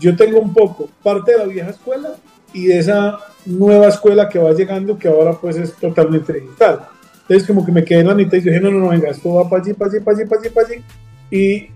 yo 0.00 0.16
tengo 0.16 0.40
un 0.40 0.52
poco 0.52 0.88
parte 1.00 1.32
de 1.32 1.38
la 1.38 1.44
vieja 1.44 1.70
escuela 1.70 2.16
y 2.52 2.66
de 2.66 2.78
esa 2.80 3.18
nueva 3.46 3.86
escuela 3.86 4.28
que 4.28 4.40
va 4.40 4.52
llegando, 4.52 4.98
que 4.98 5.06
ahora 5.06 5.32
pues 5.32 5.56
es 5.56 5.72
totalmente 5.74 6.32
digital. 6.32 6.80
Entonces 7.22 7.46
como 7.46 7.64
que 7.64 7.72
me 7.72 7.84
quedé 7.84 8.00
en 8.00 8.08
la 8.08 8.14
mitad 8.14 8.38
y 8.38 8.40
dije, 8.40 8.60
no, 8.60 8.70
no, 8.72 8.80
no, 8.80 8.88
venga, 8.88 9.10
esto 9.10 9.34
va 9.34 9.48
para 9.48 9.62
allí, 9.62 9.74
para 9.74 9.90
allí, 9.90 10.00
para 10.00 10.16
allí, 10.16 10.28
para 10.28 10.40
allí, 10.40 10.50
para 10.50 10.66
allí. 10.66 10.82
Y 11.30 11.70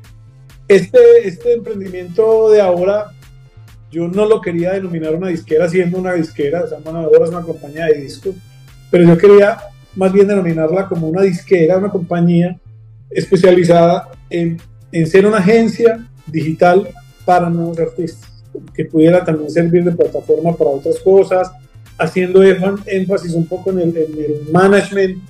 este, 0.66 1.28
este 1.28 1.52
emprendimiento 1.52 2.50
de 2.50 2.60
ahora, 2.60 3.12
yo 3.92 4.08
no 4.08 4.26
lo 4.26 4.40
quería 4.40 4.72
denominar 4.72 5.14
una 5.14 5.28
disquera 5.28 5.68
siendo 5.68 5.98
una 5.98 6.14
disquera, 6.14 6.64
o 6.64 6.68
sea, 6.68 6.78
Obra 6.78 7.24
es 7.24 7.30
una 7.30 7.42
compañía 7.42 7.86
de 7.86 8.00
discos, 8.00 8.34
pero 8.92 9.04
yo 9.04 9.18
quería 9.18 9.58
más 9.96 10.12
bien 10.12 10.28
denominarla 10.28 10.86
como 10.86 11.08
una 11.08 11.22
disquera, 11.22 11.78
una 11.78 11.88
compañía 11.88 12.60
especializada 13.10 14.10
en, 14.30 14.58
en 14.92 15.06
ser 15.06 15.26
una 15.26 15.38
agencia 15.38 16.06
digital 16.26 16.88
para 17.24 17.50
nuevos 17.50 17.78
artistas 17.78 18.30
que 18.74 18.84
pudiera 18.84 19.24
también 19.24 19.50
servir 19.50 19.82
de 19.82 19.92
plataforma 19.92 20.54
para 20.54 20.70
otras 20.70 20.98
cosas, 20.98 21.50
haciendo 21.96 22.42
énfasis 22.42 23.32
un 23.32 23.46
poco 23.46 23.70
en 23.70 23.78
el, 23.78 23.96
en 23.96 24.12
el 24.12 24.52
management. 24.52 25.22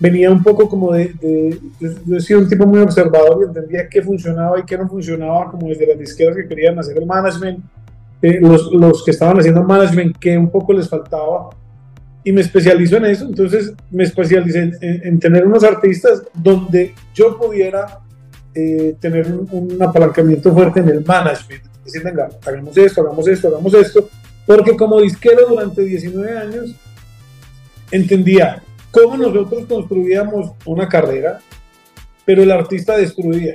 Venía 0.00 0.30
un 0.30 0.42
poco 0.42 0.68
como 0.68 0.92
de, 0.92 1.12
de, 1.20 1.58
yo, 2.06 2.16
he 2.16 2.20
sido 2.20 2.40
un 2.40 2.48
tipo 2.48 2.66
muy 2.66 2.80
observador 2.80 3.40
y 3.42 3.48
entendía 3.48 3.88
qué 3.90 4.02
funcionaba 4.02 4.58
y 4.58 4.64
qué 4.64 4.78
no 4.78 4.88
funcionaba, 4.88 5.50
como 5.50 5.68
desde 5.68 5.86
las 5.86 5.98
disqueras 5.98 6.34
que 6.34 6.48
querían 6.48 6.78
hacer 6.78 6.96
el 6.96 7.06
management, 7.06 7.62
eh, 8.22 8.38
los, 8.40 8.72
los 8.72 9.04
que 9.04 9.10
estaban 9.10 9.38
haciendo 9.38 9.62
management, 9.62 10.16
que 10.16 10.36
un 10.36 10.50
poco 10.50 10.72
les 10.72 10.88
faltaba. 10.88 11.50
Y 12.24 12.32
me 12.32 12.40
especializo 12.40 12.96
en 12.96 13.06
eso, 13.06 13.26
entonces 13.26 13.72
me 13.90 14.04
especialicé 14.04 14.58
en, 14.60 14.76
en, 14.80 15.06
en 15.06 15.18
tener 15.18 15.46
unos 15.46 15.64
artistas 15.64 16.22
donde 16.34 16.94
yo 17.14 17.36
pudiera 17.36 18.00
eh, 18.54 18.96
tener 19.00 19.26
un, 19.26 19.48
un 19.50 19.82
apalancamiento 19.82 20.52
fuerte 20.52 20.80
en 20.80 20.88
el 20.88 21.04
management. 21.04 21.64
Decir, 21.84 22.02
venga, 22.04 22.28
hagamos 22.46 22.76
esto, 22.76 23.00
hagamos 23.00 23.26
esto, 23.26 23.48
hagamos 23.48 23.74
esto, 23.74 24.08
porque 24.46 24.76
como 24.76 25.00
disquero 25.00 25.48
durante 25.48 25.82
19 25.82 26.38
años 26.38 26.74
entendía 27.90 28.62
cómo 28.90 29.16
nosotros 29.16 29.64
construíamos 29.66 30.52
una 30.66 30.88
carrera, 30.88 31.40
pero 32.24 32.42
el 32.42 32.50
artista 32.50 32.96
destruía, 32.96 33.54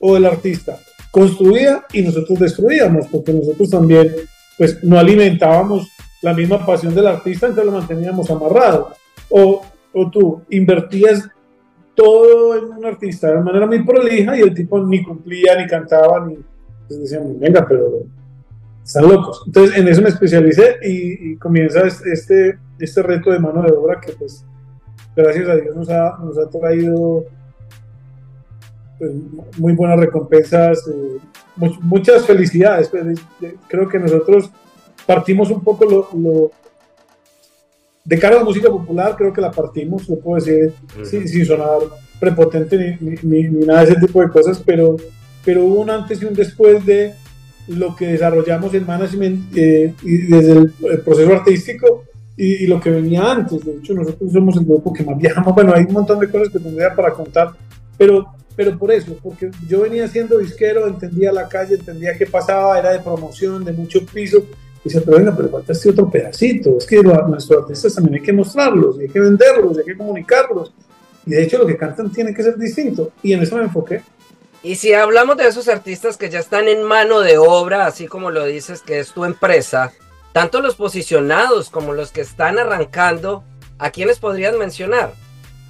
o 0.00 0.16
el 0.16 0.26
artista 0.26 0.78
construía 1.10 1.84
y 1.92 2.02
nosotros 2.02 2.38
destruíamos, 2.38 3.06
porque 3.06 3.32
nosotros 3.32 3.70
también 3.70 4.14
pues 4.58 4.82
no 4.84 4.98
alimentábamos 4.98 5.88
la 6.22 6.34
misma 6.34 6.64
pasión 6.64 6.94
del 6.94 7.06
artista, 7.06 7.46
entonces 7.46 7.72
lo 7.72 7.78
manteníamos 7.78 8.30
amarrado. 8.30 8.90
O 9.28 9.62
o 9.98 10.10
tú 10.10 10.42
invertías 10.50 11.26
todo 11.94 12.58
en 12.58 12.64
un 12.64 12.84
artista 12.84 13.28
de 13.28 13.40
manera 13.40 13.66
muy 13.66 13.82
prolija 13.82 14.36
y 14.36 14.42
el 14.42 14.52
tipo 14.52 14.78
ni 14.84 15.02
cumplía, 15.02 15.56
ni 15.56 15.66
cantaba, 15.66 16.26
ni 16.26 16.34
entonces 16.34 17.10
decían, 17.10 17.40
venga, 17.40 17.66
pero 17.66 18.02
están 18.84 19.08
locos. 19.08 19.44
Entonces 19.46 19.78
en 19.78 19.88
eso 19.88 20.02
me 20.02 20.10
especialicé 20.10 20.76
y, 20.82 21.36
comienza 21.36 21.80
este, 21.86 22.58
este 22.78 23.02
reto 23.02 23.30
de 23.30 23.38
mano 23.38 23.62
de 23.62 23.72
obra 23.72 23.98
que 23.98 24.12
pues 24.12 24.44
gracias 25.16 25.48
a 25.48 25.56
Dios 25.56 25.74
nos 25.74 25.88
ha, 25.88 26.18
nos 26.22 26.36
ha 26.36 26.50
traído 26.50 27.24
pues, 28.98 29.12
muy 29.56 29.72
buenas 29.72 29.98
recompensas, 29.98 30.86
eh, 30.88 31.16
muchas 31.80 32.26
felicidades. 32.26 32.90
Pues, 32.90 33.18
creo 33.66 33.88
que 33.88 33.98
nosotros 33.98 34.50
partimos 35.06 35.50
un 35.50 35.62
poco 35.62 35.84
lo, 35.84 36.50
de 38.04 38.18
cara 38.18 38.36
a 38.36 38.38
la 38.40 38.44
música 38.44 38.68
popular, 38.68 39.14
creo 39.16 39.32
que 39.32 39.40
la 39.40 39.50
partimos, 39.50 40.08
lo 40.08 40.18
puedo 40.18 40.44
decir 40.44 40.72
sin, 41.04 41.46
sonar 41.46 41.78
prepotente 42.20 42.98
ni, 43.00 43.42
nada 43.42 43.84
de 43.84 43.92
ese 43.92 44.00
tipo 44.00 44.20
de 44.20 44.28
cosas, 44.28 44.62
pero, 44.64 44.96
pero 45.44 45.64
hubo 45.64 45.80
un 45.80 45.90
antes 45.90 46.22
y 46.22 46.24
un 46.24 46.34
después 46.34 46.84
de 46.84 47.14
lo 47.68 47.96
que 47.96 48.06
desarrollamos 48.06 48.72
en 48.74 48.86
management 48.86 49.56
eh, 49.56 49.92
y 50.02 50.18
desde 50.18 50.52
el, 50.52 50.72
proceso 51.04 51.32
artístico 51.32 52.04
y, 52.36 52.66
lo 52.66 52.80
que 52.80 52.90
venía 52.90 53.32
antes. 53.32 53.64
De 53.64 53.72
hecho, 53.72 53.94
nosotros 53.94 54.30
somos 54.32 54.56
el 54.56 54.64
grupo 54.64 54.92
que 54.92 55.02
más 55.02 55.18
viajamos. 55.18 55.52
Bueno, 55.54 55.72
hay 55.74 55.84
un 55.84 55.92
montón 55.92 56.20
de 56.20 56.28
cosas 56.28 56.50
que 56.50 56.58
tendría 56.58 56.94
para 56.94 57.12
contar, 57.12 57.50
pero, 57.98 58.26
pero 58.54 58.78
por 58.78 58.92
eso, 58.92 59.18
porque 59.22 59.50
yo 59.68 59.80
venía 59.82 60.06
siendo 60.06 60.38
disquero, 60.38 60.86
entendía 60.86 61.32
la 61.32 61.48
calle, 61.48 61.74
entendía 61.74 62.16
qué 62.16 62.26
pasaba, 62.26 62.78
era 62.78 62.92
de 62.92 63.00
promoción, 63.00 63.64
de 63.64 63.72
mucho 63.72 64.04
piso. 64.06 64.44
Dice, 64.86 65.00
pero 65.00 65.16
venga, 65.16 65.34
pero 65.36 65.48
falta 65.48 65.72
este 65.72 65.90
otro 65.90 66.08
pedacito. 66.08 66.78
Es 66.78 66.86
que 66.86 67.02
nuestros 67.02 67.64
artistas 67.64 67.96
también 67.96 68.14
hay 68.14 68.22
que 68.22 68.32
mostrarlos, 68.32 69.00
hay 69.00 69.08
que 69.08 69.18
venderlos, 69.18 69.78
hay 69.78 69.84
que 69.84 69.96
comunicarlos. 69.96 70.72
Y 71.26 71.30
de 71.30 71.42
hecho, 71.42 71.58
lo 71.58 71.66
que 71.66 71.76
cantan 71.76 72.12
tiene 72.12 72.32
que 72.32 72.44
ser 72.44 72.56
distinto. 72.56 73.10
Y 73.20 73.32
en 73.32 73.42
eso 73.42 73.56
me 73.56 73.64
enfoqué. 73.64 74.02
Y 74.62 74.76
si 74.76 74.92
hablamos 74.92 75.38
de 75.38 75.48
esos 75.48 75.66
artistas 75.66 76.16
que 76.16 76.30
ya 76.30 76.38
están 76.38 76.68
en 76.68 76.84
mano 76.84 77.18
de 77.18 77.36
obra, 77.36 77.86
así 77.86 78.06
como 78.06 78.30
lo 78.30 78.44
dices, 78.44 78.80
que 78.80 79.00
es 79.00 79.10
tu 79.10 79.24
empresa, 79.24 79.92
tanto 80.32 80.60
los 80.60 80.76
posicionados 80.76 81.68
como 81.68 81.92
los 81.92 82.12
que 82.12 82.20
están 82.20 82.60
arrancando, 82.60 83.42
¿a 83.78 83.90
quiénes 83.90 84.20
podrías 84.20 84.56
mencionar? 84.56 85.14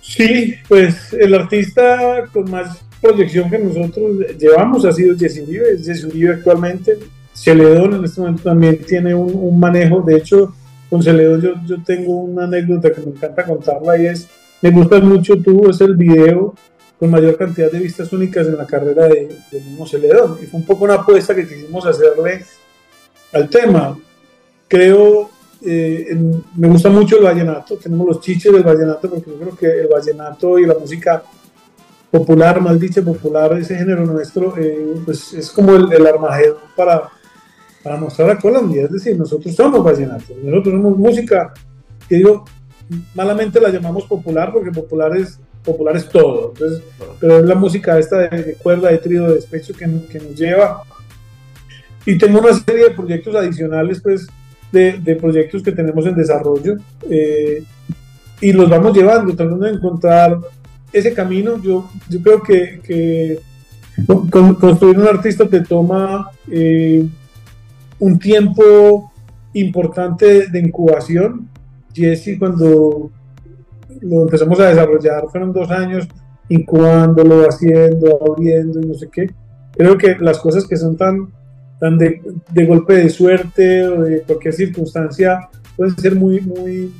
Sí, 0.03 0.57
pues 0.69 1.15
el 1.15 1.33
artista 1.35 2.27
con 2.35 2.51
más 2.51 2.85
proyección 3.01 3.49
que 3.49 3.59
nosotros 3.59 4.19
llevamos 4.39 4.85
ha 4.85 4.93
sido 4.93 5.17
Jesse 5.17 5.39
Uribe, 5.39 5.79
Jesse 5.83 6.05
Uribe 6.05 6.35
actualmente. 6.35 6.99
Celedón 7.37 7.95
en 7.95 8.05
este 8.05 8.21
momento 8.21 8.43
también 8.45 8.78
tiene 8.78 9.14
un, 9.14 9.61
manejo, 9.61 10.00
de 10.00 10.16
hecho, 10.16 10.55
con 10.88 11.02
Celedón 11.02 11.43
yo, 11.43 11.55
yo, 11.66 11.83
tengo 11.85 12.14
una 12.14 12.45
anécdota 12.45 12.90
que 12.90 13.02
me 13.02 13.09
encanta 13.09 13.45
contarla 13.45 13.99
y 13.99 14.07
es, 14.07 14.26
me 14.62 14.71
gusta 14.71 14.99
mucho 15.00 15.37
tú, 15.37 15.69
es 15.69 15.81
el 15.83 15.97
video 15.97 16.55
con 16.99 17.11
mayor 17.11 17.37
cantidad 17.37 17.71
de 17.71 17.78
vistas 17.78 18.11
únicas 18.12 18.47
en 18.47 18.57
la 18.57 18.66
carrera 18.66 19.07
de, 19.07 19.28
de 19.50 19.61
mismo 19.61 19.87
Celedón. 19.87 20.38
Y 20.43 20.47
fue 20.47 20.61
un 20.61 20.66
poco 20.66 20.85
una 20.85 20.95
apuesta 20.95 21.35
que 21.35 21.47
quisimos 21.47 21.85
hacerle 21.85 22.43
al 23.35 23.50
tema. 23.50 23.99
Creo, 24.66 25.28
eh, 25.62 26.16
me 26.57 26.69
gusta 26.69 26.88
mucho 26.88 27.19
el 27.19 27.25
vallenato, 27.25 27.76
tenemos 27.76 28.07
los 28.07 28.21
chiches 28.21 28.50
del 28.50 28.62
vallenato, 28.62 29.11
porque 29.11 29.31
yo 29.31 29.37
creo 29.37 29.57
que 29.57 29.81
el 29.83 29.88
vallenato 29.88 30.59
y 30.59 30.64
la 30.64 30.75
música 30.75 31.23
popular, 32.11 32.62
mal 32.62 32.81
dicha 32.81 33.02
popular, 33.02 33.59
ese 33.59 33.76
género 33.76 34.07
nuestro, 34.07 34.57
eh, 34.57 34.95
pues 35.05 35.35
es 35.35 35.50
como 35.50 35.76
el, 35.76 35.93
el 35.93 36.07
armagedón 36.07 36.57
para, 36.75 37.11
para 37.87 37.99
mostrar 37.99 38.28
a 38.31 38.38
Colombia. 38.38 38.83
Es 38.83 38.90
decir, 38.90 39.16
nosotros 39.16 39.55
somos 39.55 39.85
vallenatos, 39.85 40.37
nosotros 40.43 40.75
somos 40.75 40.99
música 40.99 41.55
que 42.09 42.16
digo, 42.16 42.45
malamente 43.14 43.61
la 43.61 43.69
llamamos 43.69 44.07
popular 44.07 44.52
porque 44.52 44.73
popular 44.73 45.16
es 45.16 45.38
popular 45.62 45.97
es 45.97 46.09
todo. 46.09 46.52
Entonces, 46.52 46.83
pero 47.21 47.38
es 47.38 47.45
la 47.45 47.55
música 47.55 47.97
esta 47.97 48.19
de, 48.19 48.55
cuerda, 48.55 48.90
de 48.90 48.99
trío, 48.99 49.28
de 49.28 49.37
despecho 49.37 49.73
que, 49.73 49.87
nos 49.87 50.35
lleva. 50.35 50.83
Y 52.05 52.19
tengo 52.19 52.40
una 52.40 52.55
serie 52.55 52.88
de 52.88 52.90
proyectos 52.90 53.37
adicionales, 53.37 54.00
pues, 54.00 54.26
de, 54.73 54.99
de 54.99 55.14
proyectos 55.14 55.62
que 55.62 55.71
tenemos 55.71 56.05
en 56.07 56.16
desarrollo 56.16 56.78
eh, 57.09 57.62
y 58.40 58.52
los 58.52 58.69
vamos 58.69 58.97
llevando, 58.97 59.37
tratando 59.37 59.64
de 59.64 59.75
encontrar 59.75 60.40
ese 60.93 61.14
camino. 61.14 61.62
Yo, 61.62 61.88
yo 62.09 62.21
creo 62.21 62.43
que, 62.43 62.81
que 62.83 63.38
construir 64.28 64.99
un 64.99 65.07
artista 65.07 65.47
te 65.47 65.61
toma 65.61 66.33
eh, 66.50 67.07
un 67.99 68.19
tiempo 68.19 69.12
importante 69.53 70.49
de 70.49 70.59
incubación. 70.59 71.49
Jesse, 71.93 72.38
cuando 72.38 73.11
lo 74.03 74.23
empezamos 74.23 74.61
a 74.61 74.69
desarrollar, 74.69 75.25
fueron 75.31 75.53
dos 75.53 75.71
años 75.71 76.07
incubándolo, 76.49 77.49
haciendo, 77.49 78.19
abriendo 78.31 78.81
y 78.81 78.87
no 78.87 78.95
sé 78.95 79.09
qué. 79.11 79.31
Creo 79.73 79.99
que 79.99 80.17
las 80.21 80.38
cosas 80.38 80.67
que 80.67 80.76
son 80.76 80.97
tan, 80.97 81.29
tan 81.79 81.99
de, 81.99 82.67
golpe 82.67 82.95
de 82.95 83.09
suerte 83.09 83.87
o 83.87 84.03
de 84.03 84.23
cualquier 84.23 84.55
circunstancia 84.55 85.49
pueden 85.76 85.97
ser 85.97 86.15
muy, 86.15 86.41
muy, 86.41 86.93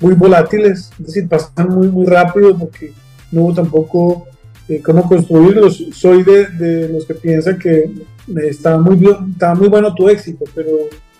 muy 0.00 0.14
volátiles, 0.14 0.90
es 1.00 1.06
decir, 1.06 1.28
pasan 1.28 1.68
muy, 1.70 1.88
muy 1.88 2.06
rápido 2.06 2.56
porque 2.56 2.92
no 3.32 3.42
hubo 3.42 3.54
tampoco 3.54 4.26
eh, 4.70 4.80
cómo 4.80 5.08
construirlos. 5.08 5.84
Soy 5.92 6.22
de, 6.22 6.46
de, 6.46 6.88
los 6.88 7.04
que 7.04 7.14
piensan 7.14 7.58
que 7.58 7.90
está 8.48 8.78
muy, 8.78 9.04
está 9.32 9.52
muy 9.54 9.68
bueno 9.68 9.92
tu 9.94 10.08
éxito, 10.08 10.44
pero 10.54 10.70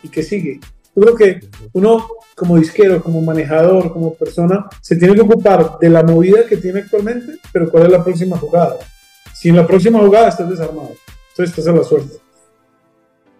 ¿y 0.04 0.08
qué 0.08 0.22
sigue? 0.22 0.60
Yo 0.94 1.02
creo 1.02 1.16
que 1.16 1.40
uno 1.72 2.06
como 2.36 2.56
disquero, 2.56 3.02
como 3.02 3.20
manejador, 3.20 3.92
como 3.92 4.14
persona, 4.14 4.68
se 4.80 4.94
tiene 4.94 5.14
que 5.14 5.22
ocupar 5.22 5.78
de 5.80 5.90
la 5.90 6.04
movida 6.04 6.46
que 6.46 6.56
tiene 6.56 6.80
actualmente, 6.80 7.38
pero 7.52 7.68
cuál 7.68 7.86
es 7.86 7.92
la 7.92 8.04
próxima 8.04 8.38
jugada. 8.38 8.78
Si 9.34 9.48
en 9.48 9.56
la 9.56 9.66
próxima 9.66 9.98
jugada 9.98 10.28
estás 10.28 10.48
desarmado, 10.48 10.92
entonces 11.30 11.58
estás 11.58 11.66
a 11.66 11.76
la 11.76 11.82
suerte. 11.84 12.18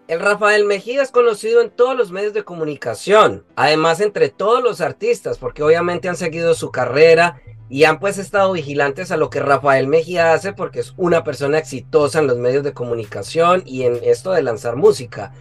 El 0.09 0.19
Rafael 0.19 0.65
Mejía 0.65 1.03
es 1.03 1.13
conocido 1.13 1.61
en 1.61 1.71
todos 1.71 1.97
los 1.97 2.11
medios 2.11 2.35
de 2.35 2.43
comunicación, 2.43 3.45
además 3.55 4.01
entre 4.01 4.29
todos 4.29 4.61
los 4.61 4.81
artistas, 4.81 5.39
porque 5.39 5.63
obviamente 5.63 6.09
han 6.09 6.17
seguido 6.17 6.55
su 6.55 6.73
carrera 6.73 7.41
y 7.71 7.85
han 7.85 8.01
pues 8.01 8.19
estado 8.19 8.53
vigilantes 8.53 9.13
a 9.13 9.17
lo 9.17 9.31
que 9.31 9.39
Rafael 9.39 9.87
Mejía 9.87 10.35
hace 10.35 10.53
porque 10.53 10.81
es 10.81 10.93
una 10.97 11.23
persona 11.23 11.57
exitosa 11.57 12.19
en 12.19 12.27
los 12.27 12.37
medios 12.37 12.65
de 12.65 12.75
comunicación 12.75 13.63
y 13.65 13.85
en 13.85 14.01
esto 14.03 14.33
de 14.33 14.43
lanzar 14.43 14.75
música. 14.75 15.33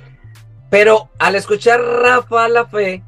Pero 0.69 1.09
al 1.17 1.35
escuchar 1.35 1.81
Rafa 1.81 2.47
La 2.47 2.67
Fe, 2.67 3.03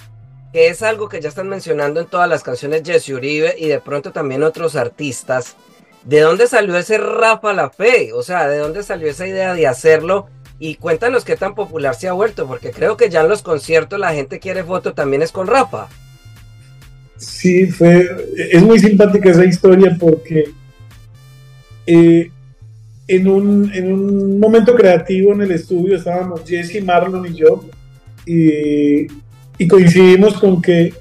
que 0.52 0.70
es 0.70 0.82
algo 0.82 1.08
que 1.08 1.22
ya 1.22 1.30
están 1.30 1.50
mencionando 1.50 2.00
en 2.00 2.08
todas 2.08 2.28
las 2.28 2.42
canciones 2.42 2.82
Jesse 2.84 3.10
Uribe 3.10 3.56
y 3.60 3.68
de 3.68 3.80
pronto 3.80 4.12
también 4.12 4.42
otros 4.42 4.76
artistas, 4.76 5.56
¿de 6.04 6.22
dónde 6.22 6.48
salió 6.48 6.76
ese 6.76 6.98
Rafa 6.98 7.54
La 7.54 7.70
Fe? 7.70 8.14
O 8.14 8.24
sea, 8.24 8.48
¿de 8.48 8.58
dónde 8.58 8.82
salió 8.82 9.08
esa 9.08 9.28
idea 9.28 9.54
de 9.54 9.68
hacerlo? 9.68 10.30
Y 10.58 10.76
cuéntanos 10.76 11.26
qué 11.26 11.38
tan 11.38 11.54
popular 11.54 11.94
se 11.94 12.08
ha 12.08 12.14
vuelto, 12.14 12.48
porque 12.48 12.72
creo 12.72 12.98
que 12.98 13.10
ya 13.10 13.22
en 13.22 13.30
los 13.30 13.44
conciertos 13.44 14.00
la 14.00 14.14
gente 14.14 14.40
quiere 14.40 14.64
foto 14.64 14.96
también 14.96 15.22
es 15.22 15.32
con 15.32 15.46
Rafa. 15.46 15.90
Sí, 17.22 17.68
fue, 17.68 18.10
es 18.36 18.64
muy 18.64 18.80
simpática 18.80 19.30
esa 19.30 19.46
historia 19.46 19.96
porque 20.00 20.46
eh, 21.86 22.32
en 23.08 23.28
un, 23.28 23.72
en 23.72 23.94
un 23.94 24.40
momento 24.40 24.74
creativo 24.74 25.32
en 25.32 25.42
el 25.42 25.52
estudio 25.52 25.98
estábamos 25.98 26.42
Jesse, 26.44 26.84
Marlon 26.84 27.28
y 27.28 27.36
yo, 27.36 27.64
y, 28.26 29.06
y 29.56 29.68
coincidimos 29.68 30.34
con 30.40 30.60
que, 30.64 30.96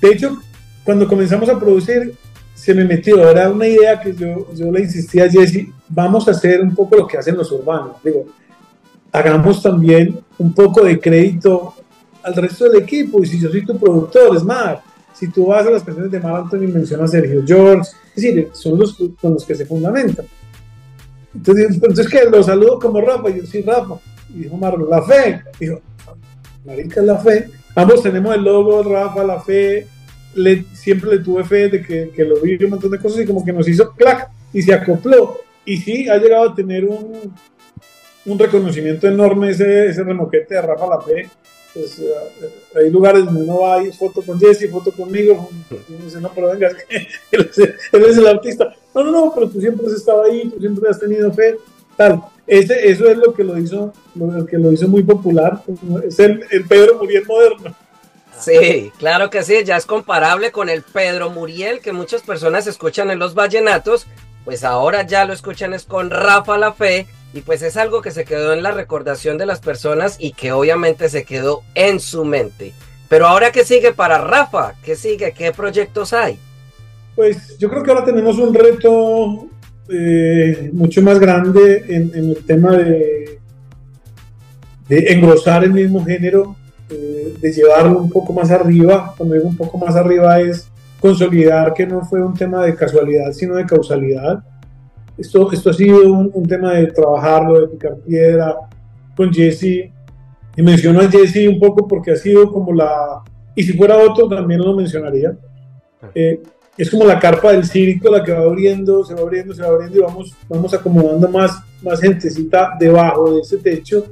de 0.00 0.08
hecho, 0.08 0.40
cuando 0.84 1.08
comenzamos 1.08 1.48
a 1.48 1.58
producir, 1.58 2.14
se 2.54 2.72
me 2.72 2.84
metió, 2.84 3.28
era 3.28 3.50
una 3.50 3.66
idea 3.66 4.00
que 4.00 4.14
yo, 4.14 4.54
yo 4.54 4.70
le 4.70 4.82
insistía 4.82 5.24
a 5.24 5.28
Jesse, 5.28 5.66
vamos 5.88 6.28
a 6.28 6.30
hacer 6.30 6.60
un 6.60 6.76
poco 6.76 6.94
lo 6.94 7.08
que 7.08 7.18
hacen 7.18 7.36
los 7.36 7.50
urbanos, 7.50 7.96
digo, 8.04 8.26
hagamos 9.10 9.60
también 9.60 10.20
un 10.38 10.54
poco 10.54 10.84
de 10.84 11.00
crédito 11.00 11.74
al 12.22 12.36
resto 12.36 12.70
del 12.70 12.84
equipo, 12.84 13.20
y 13.20 13.26
si 13.26 13.40
yo 13.40 13.50
soy 13.50 13.66
tu 13.66 13.76
productor, 13.76 14.36
es 14.36 14.44
más, 14.44 14.78
si 15.14 15.28
tú 15.28 15.46
vas 15.46 15.66
a 15.66 15.70
las 15.70 15.82
canciones 15.82 16.10
de 16.10 16.20
Mar 16.20 16.36
Anthony 16.36 16.68
mencionas 16.68 17.10
a 17.10 17.12
Sergio 17.12 17.42
George, 17.46 17.90
es 18.14 18.22
decir, 18.22 18.48
son 18.52 18.78
los 18.78 18.96
con 19.20 19.34
los 19.34 19.44
que 19.44 19.54
se 19.54 19.66
fundamentan. 19.66 20.26
Entonces, 21.34 21.70
entonces 21.70 22.08
¿qué? 22.08 22.24
Lo 22.30 22.42
saludo 22.42 22.78
como 22.78 23.00
Rafa. 23.00 23.30
Y 23.30 23.38
yo, 23.38 23.46
sí, 23.46 23.62
Rafa. 23.62 23.94
Y 24.34 24.42
dijo 24.44 24.56
Marlon, 24.56 24.90
la 24.90 25.02
fe. 25.02 25.42
Dijo, 25.58 25.80
marica, 26.64 27.00
la 27.02 27.18
fe. 27.18 27.48
Ambos 27.74 28.02
tenemos 28.02 28.34
el 28.34 28.42
logo, 28.42 28.82
Rafa, 28.82 29.24
la 29.24 29.40
fe. 29.40 29.86
Le, 30.34 30.64
siempre 30.72 31.16
le 31.16 31.18
tuve 31.18 31.44
fe 31.44 31.68
de 31.68 31.82
que, 31.82 32.10
que 32.14 32.24
lo 32.24 32.40
vi 32.40 32.62
un 32.62 32.70
montón 32.70 32.90
de 32.90 32.98
cosas 32.98 33.22
y 33.22 33.26
como 33.26 33.44
que 33.44 33.52
nos 33.52 33.68
hizo 33.68 33.92
clac 33.92 34.30
y 34.52 34.62
se 34.62 34.74
acopló. 34.74 35.40
Y 35.64 35.76
sí, 35.78 36.08
ha 36.08 36.16
llegado 36.16 36.50
a 36.50 36.54
tener 36.54 36.84
un, 36.84 37.32
un 38.26 38.38
reconocimiento 38.38 39.08
enorme 39.08 39.50
ese, 39.50 39.86
ese 39.86 40.02
remoquete 40.02 40.54
de 40.54 40.62
Rafa 40.62 40.86
La 40.86 41.00
Fe 41.00 41.28
pues 41.74 41.98
eh, 41.98 42.12
hay 42.74 42.90
lugares 42.90 43.24
donde 43.24 43.42
uno 43.42 43.60
va 43.60 43.82
y 43.82 43.92
foto 43.92 44.22
con 44.22 44.38
Jesse, 44.38 44.70
foto 44.70 44.92
conmigo, 44.92 45.48
dice, 45.88 46.20
no, 46.20 46.30
pero 46.34 46.50
venga, 46.50 46.70
él, 47.30 47.50
es, 47.50 48.18
el 48.18 48.26
artista. 48.26 48.74
No, 48.94 49.04
no, 49.04 49.10
no, 49.10 49.32
pero 49.34 49.48
tú 49.48 49.60
siempre 49.60 49.86
has 49.86 49.94
estado 49.94 50.24
ahí, 50.24 50.48
tú 50.50 50.60
siempre 50.60 50.88
has 50.88 51.00
tenido 51.00 51.32
fe, 51.32 51.56
tal. 51.96 52.22
Ese, 52.46 52.90
eso 52.90 53.06
es 53.08 53.16
lo 53.16 53.32
que 53.32 53.44
lo 53.44 53.56
hizo, 53.56 53.92
lo, 54.14 54.44
que 54.44 54.58
lo 54.58 54.72
hizo 54.72 54.88
muy 54.88 55.02
popular, 55.02 55.62
es 56.06 56.18
el 56.18 56.64
Pedro 56.68 56.98
Muriel 56.98 57.24
moderno. 57.26 57.74
Sí, 58.38 58.92
claro 58.98 59.30
que 59.30 59.42
sí, 59.42 59.62
ya 59.64 59.76
es 59.76 59.86
comparable 59.86 60.50
con 60.50 60.68
el 60.68 60.82
Pedro 60.82 61.30
Muriel 61.30 61.80
que 61.80 61.92
muchas 61.92 62.22
personas 62.22 62.66
escuchan 62.66 63.10
en 63.10 63.18
los 63.18 63.34
vallenatos, 63.34 64.06
pues 64.44 64.64
ahora 64.64 65.06
ya 65.06 65.24
lo 65.24 65.32
escuchan 65.32 65.72
es 65.72 65.84
con 65.84 66.10
Rafa 66.10 66.58
La 66.58 66.72
Fe 66.72 67.06
y 67.34 67.40
pues 67.40 67.62
es 67.62 67.76
algo 67.76 68.02
que 68.02 68.10
se 68.10 68.24
quedó 68.24 68.52
en 68.52 68.62
la 68.62 68.72
recordación 68.72 69.38
de 69.38 69.46
las 69.46 69.60
personas 69.60 70.16
y 70.18 70.32
que 70.32 70.52
obviamente 70.52 71.08
se 71.08 71.24
quedó 71.24 71.62
en 71.74 72.00
su 72.00 72.24
mente. 72.24 72.72
Pero 73.08 73.26
ahora, 73.26 73.52
¿qué 73.52 73.64
sigue 73.64 73.92
para 73.92 74.18
Rafa? 74.18 74.74
¿Qué 74.82 74.96
sigue? 74.96 75.32
¿Qué 75.32 75.52
proyectos 75.52 76.12
hay? 76.12 76.38
Pues 77.14 77.58
yo 77.58 77.68
creo 77.68 77.82
que 77.82 77.90
ahora 77.90 78.04
tenemos 78.04 78.38
un 78.38 78.54
reto 78.54 79.48
eh, 79.88 80.70
mucho 80.72 81.02
más 81.02 81.18
grande 81.18 81.84
en, 81.88 82.10
el 82.14 82.44
tema 82.46 82.76
de, 82.76 83.38
engrosar 84.88 85.64
el 85.64 85.72
mismo 85.72 86.04
género, 86.04 86.56
eh, 86.88 87.34
de 87.38 87.52
llevarlo 87.52 87.98
un 87.98 88.10
poco 88.10 88.32
más 88.32 88.50
arriba. 88.50 89.14
Cuando 89.16 89.34
digo 89.34 89.48
un 89.48 89.56
poco 89.56 89.78
más 89.78 89.94
arriba 89.94 90.40
es 90.40 90.71
consolidar 91.02 91.74
que 91.74 91.86
no 91.86 92.02
fue 92.04 92.22
un 92.22 92.32
tema 92.32 92.64
de 92.64 92.76
casualidad, 92.76 93.32
sino 93.32 93.56
de 93.56 93.66
causalidad. 93.66 94.42
Esto, 95.18 95.50
esto 95.52 95.70
ha 95.70 95.74
sido 95.74 96.10
un, 96.12 96.30
un 96.32 96.46
tema 96.46 96.74
de 96.74 96.86
trabajarlo, 96.86 97.60
de 97.60 97.66
picar 97.66 97.96
piedra 97.96 98.54
con 99.16 99.30
Jesse 99.32 99.90
y 100.56 100.62
menciono 100.62 101.00
a 101.00 101.10
Jesse 101.10 101.48
un 101.48 101.58
poco 101.58 101.88
porque 101.88 102.12
ha 102.12 102.16
sido 102.16 102.50
como 102.50 102.72
la, 102.72 103.22
y 103.54 103.64
si 103.64 103.72
fuera 103.72 103.98
otro 103.98 104.28
también 104.28 104.60
lo 104.60 104.74
mencionaría, 104.74 105.36
ah. 106.02 106.10
eh, 106.14 106.40
es 106.78 106.90
como 106.90 107.04
la 107.04 107.18
carpa 107.18 107.52
del 107.52 107.64
circo, 107.64 108.10
la 108.10 108.24
que 108.24 108.32
va 108.32 108.44
abriendo, 108.44 109.04
se 109.04 109.14
va 109.14 109.20
abriendo, 109.20 109.54
se 109.54 109.62
va 109.62 109.68
abriendo 109.68 109.98
y 109.98 110.00
vamos, 110.00 110.34
vamos 110.48 110.72
acomodando 110.72 111.28
más, 111.28 111.60
más 111.82 112.00
gentecita 112.00 112.74
debajo 112.78 113.34
de 113.34 113.40
ese 113.40 113.58
techo. 113.58 114.06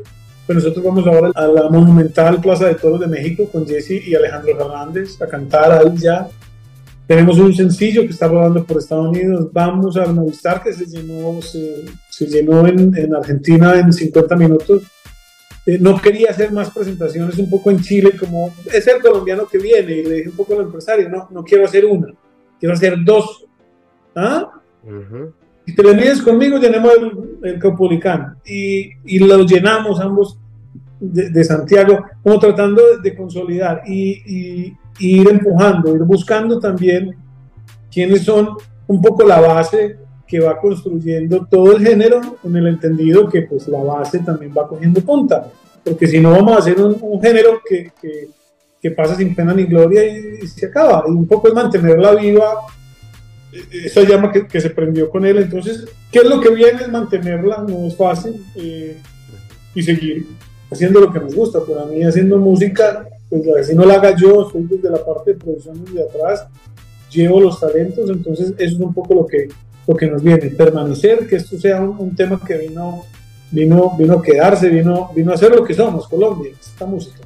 Pues 0.47 0.57
nosotros 0.57 0.85
vamos 0.85 1.07
ahora 1.07 1.31
a 1.35 1.47
la 1.47 1.71
monumental 1.71 2.41
Plaza 2.41 2.67
de 2.67 2.75
Toros 2.75 3.01
de 3.01 3.07
México 3.07 3.49
con 3.51 3.67
Jesse 3.67 4.07
y 4.07 4.15
Alejandro 4.15 4.57
Fernández 4.57 5.21
a 5.23 5.27
cantar 5.27 5.73
ahí 5.73 5.97
ya. 5.97 6.29
Tenemos 7.11 7.41
un 7.41 7.53
sencillo 7.53 8.03
que 8.03 8.13
está 8.13 8.29
rodando 8.29 8.65
por 8.65 8.79
Estados 8.79 9.09
Unidos. 9.09 9.49
Vamos 9.53 9.97
al 9.97 10.15
Movistar 10.15 10.63
que 10.63 10.73
se 10.73 10.87
llenó, 10.87 11.43
se, 11.43 11.85
se 12.09 12.25
llenó 12.25 12.65
en, 12.69 12.97
en 12.97 13.17
Argentina 13.17 13.77
en 13.81 13.93
50 13.93 14.37
minutos 14.37 14.83
eh, 15.67 15.77
no 15.81 16.01
quería 16.01 16.31
hacer 16.31 16.53
más 16.53 16.71
presentaciones 16.71 17.37
un 17.39 17.51
poco 17.51 17.73
en 17.73 17.81
Chile, 17.81 18.13
como 18.17 18.55
es 18.73 18.87
el 18.87 19.03
colombiano 19.03 19.45
que 19.49 19.59
viene, 19.59 19.93
y 19.93 20.03
le 20.05 20.15
dije 20.15 20.29
un 20.29 20.37
poco 20.37 20.55
al 20.55 20.67
empresario, 20.67 21.09
no, 21.09 21.27
no 21.33 21.43
quiero 21.43 21.65
hacer 21.65 21.85
una, 21.85 22.15
quiero 22.61 22.75
hacer 22.75 22.95
dos. 23.05 23.45
¿Ah? 24.15 24.49
Si 25.67 25.75
te 25.75 25.83
vienes 25.83 26.23
conmigo, 26.23 26.59
llenemos 26.59 26.93
el, 27.43 27.61
el 27.61 28.31
Y, 28.47 28.93
y 29.05 29.19
lo 29.19 29.45
llenamos 29.45 29.99
ambos 29.99 30.39
de, 31.01 31.43
Santiago, 31.45 32.05
como 32.23 32.39
tratando 32.39 32.83
de, 33.03 33.17
consolidar 33.17 33.83
y, 33.85 34.67
y 34.67 34.77
ir 35.01 35.29
empujando, 35.29 35.95
ir 35.95 36.03
buscando 36.03 36.59
también 36.59 37.15
quiénes 37.91 38.23
son 38.23 38.51
un 38.87 39.01
poco 39.01 39.25
la 39.25 39.41
base 39.41 39.97
que 40.27 40.41
va 40.41 40.61
construyendo 40.61 41.47
todo 41.51 41.77
el 41.77 41.85
género 41.85 42.37
en 42.45 42.57
el 42.57 42.69
entendido 42.69 43.29
que 43.29 43.43
pues 43.43 43.67
la 43.67 43.83
base 43.83 44.21
también 44.21 44.53
va 44.57 44.69
cogiendo 44.69 45.01
punta, 45.01 45.51
porque 45.83 46.07
si 46.07 46.21
no 46.21 46.31
vamos 46.31 46.53
a 46.53 46.59
hacer 46.59 46.81
un, 46.81 47.21
género 47.21 47.61
que, 47.69 47.91
que, 48.01 48.29
que, 48.81 48.91
pasa 48.93 49.17
sin 49.17 49.35
pena 49.35 49.53
ni 49.53 49.65
gloria 49.65 50.05
y, 50.07 50.47
se 50.47 50.67
acaba, 50.67 51.05
y 51.09 51.11
un 51.11 51.27
poco 51.27 51.49
es 51.49 51.55
mantenerla 51.55 52.15
viva, 52.15 52.61
e, 53.53 53.87
esa 53.87 54.03
llama 54.03 54.31
que, 54.31 54.47
que, 54.47 54.61
se 54.61 54.71
prendió 54.71 55.11
con 55.11 55.27
él, 55.27 55.39
entonces, 55.39 55.87
¿qué 56.13 56.21
es 56.21 56.27
lo 56.27 56.41
que 56.41 56.51
viene? 56.51 56.83
Es 56.83 56.89
mantenerla, 56.89 57.65
no 57.67 57.87
es 57.87 57.97
fácil, 57.97 58.45
eh, 58.55 58.97
y 59.75 59.83
seguir 59.83 60.27
haciendo 60.71 61.01
lo 61.01 61.13
que 61.13 61.19
nos 61.19 61.35
gusta, 61.35 61.59
para 61.65 61.87
mí 61.87 62.05
haciendo 62.05 62.39
música, 62.39 63.05
pues 63.31 63.69
si 63.69 63.75
no 63.75 63.85
la 63.85 63.95
haga 63.95 64.15
yo, 64.17 64.51
soy 64.51 64.65
desde 64.65 64.91
la 64.91 65.05
parte 65.05 65.33
de 65.33 65.39
producción 65.39 65.85
desde 65.85 66.03
atrás, 66.03 66.47
llevo 67.11 67.41
los 67.41 67.59
talentos, 67.59 68.11
entonces 68.11 68.55
eso 68.59 68.75
es 68.77 68.81
un 68.81 68.93
poco 68.93 69.15
lo 69.15 69.27
que 69.27 69.49
lo 69.91 69.97
que 69.97 70.07
nos 70.07 70.23
viene, 70.23 70.51
permanecer, 70.51 71.27
que 71.27 71.37
esto 71.37 71.59
sea 71.59 71.81
un, 71.81 72.15
tema 72.15 72.41
que 72.47 72.57
vino, 72.57 73.05
vino, 73.51 73.97
vino 73.99 74.19
a 74.19 74.23
quedarse, 74.23 74.69
vino, 74.69 75.11
vino 75.15 75.33
a 75.33 75.37
ser 75.37 75.53
lo 75.53 75.65
que 75.65 75.75
somos, 75.75 76.07
Colombia, 76.07 76.53
esta 76.61 76.87
música. 76.87 77.19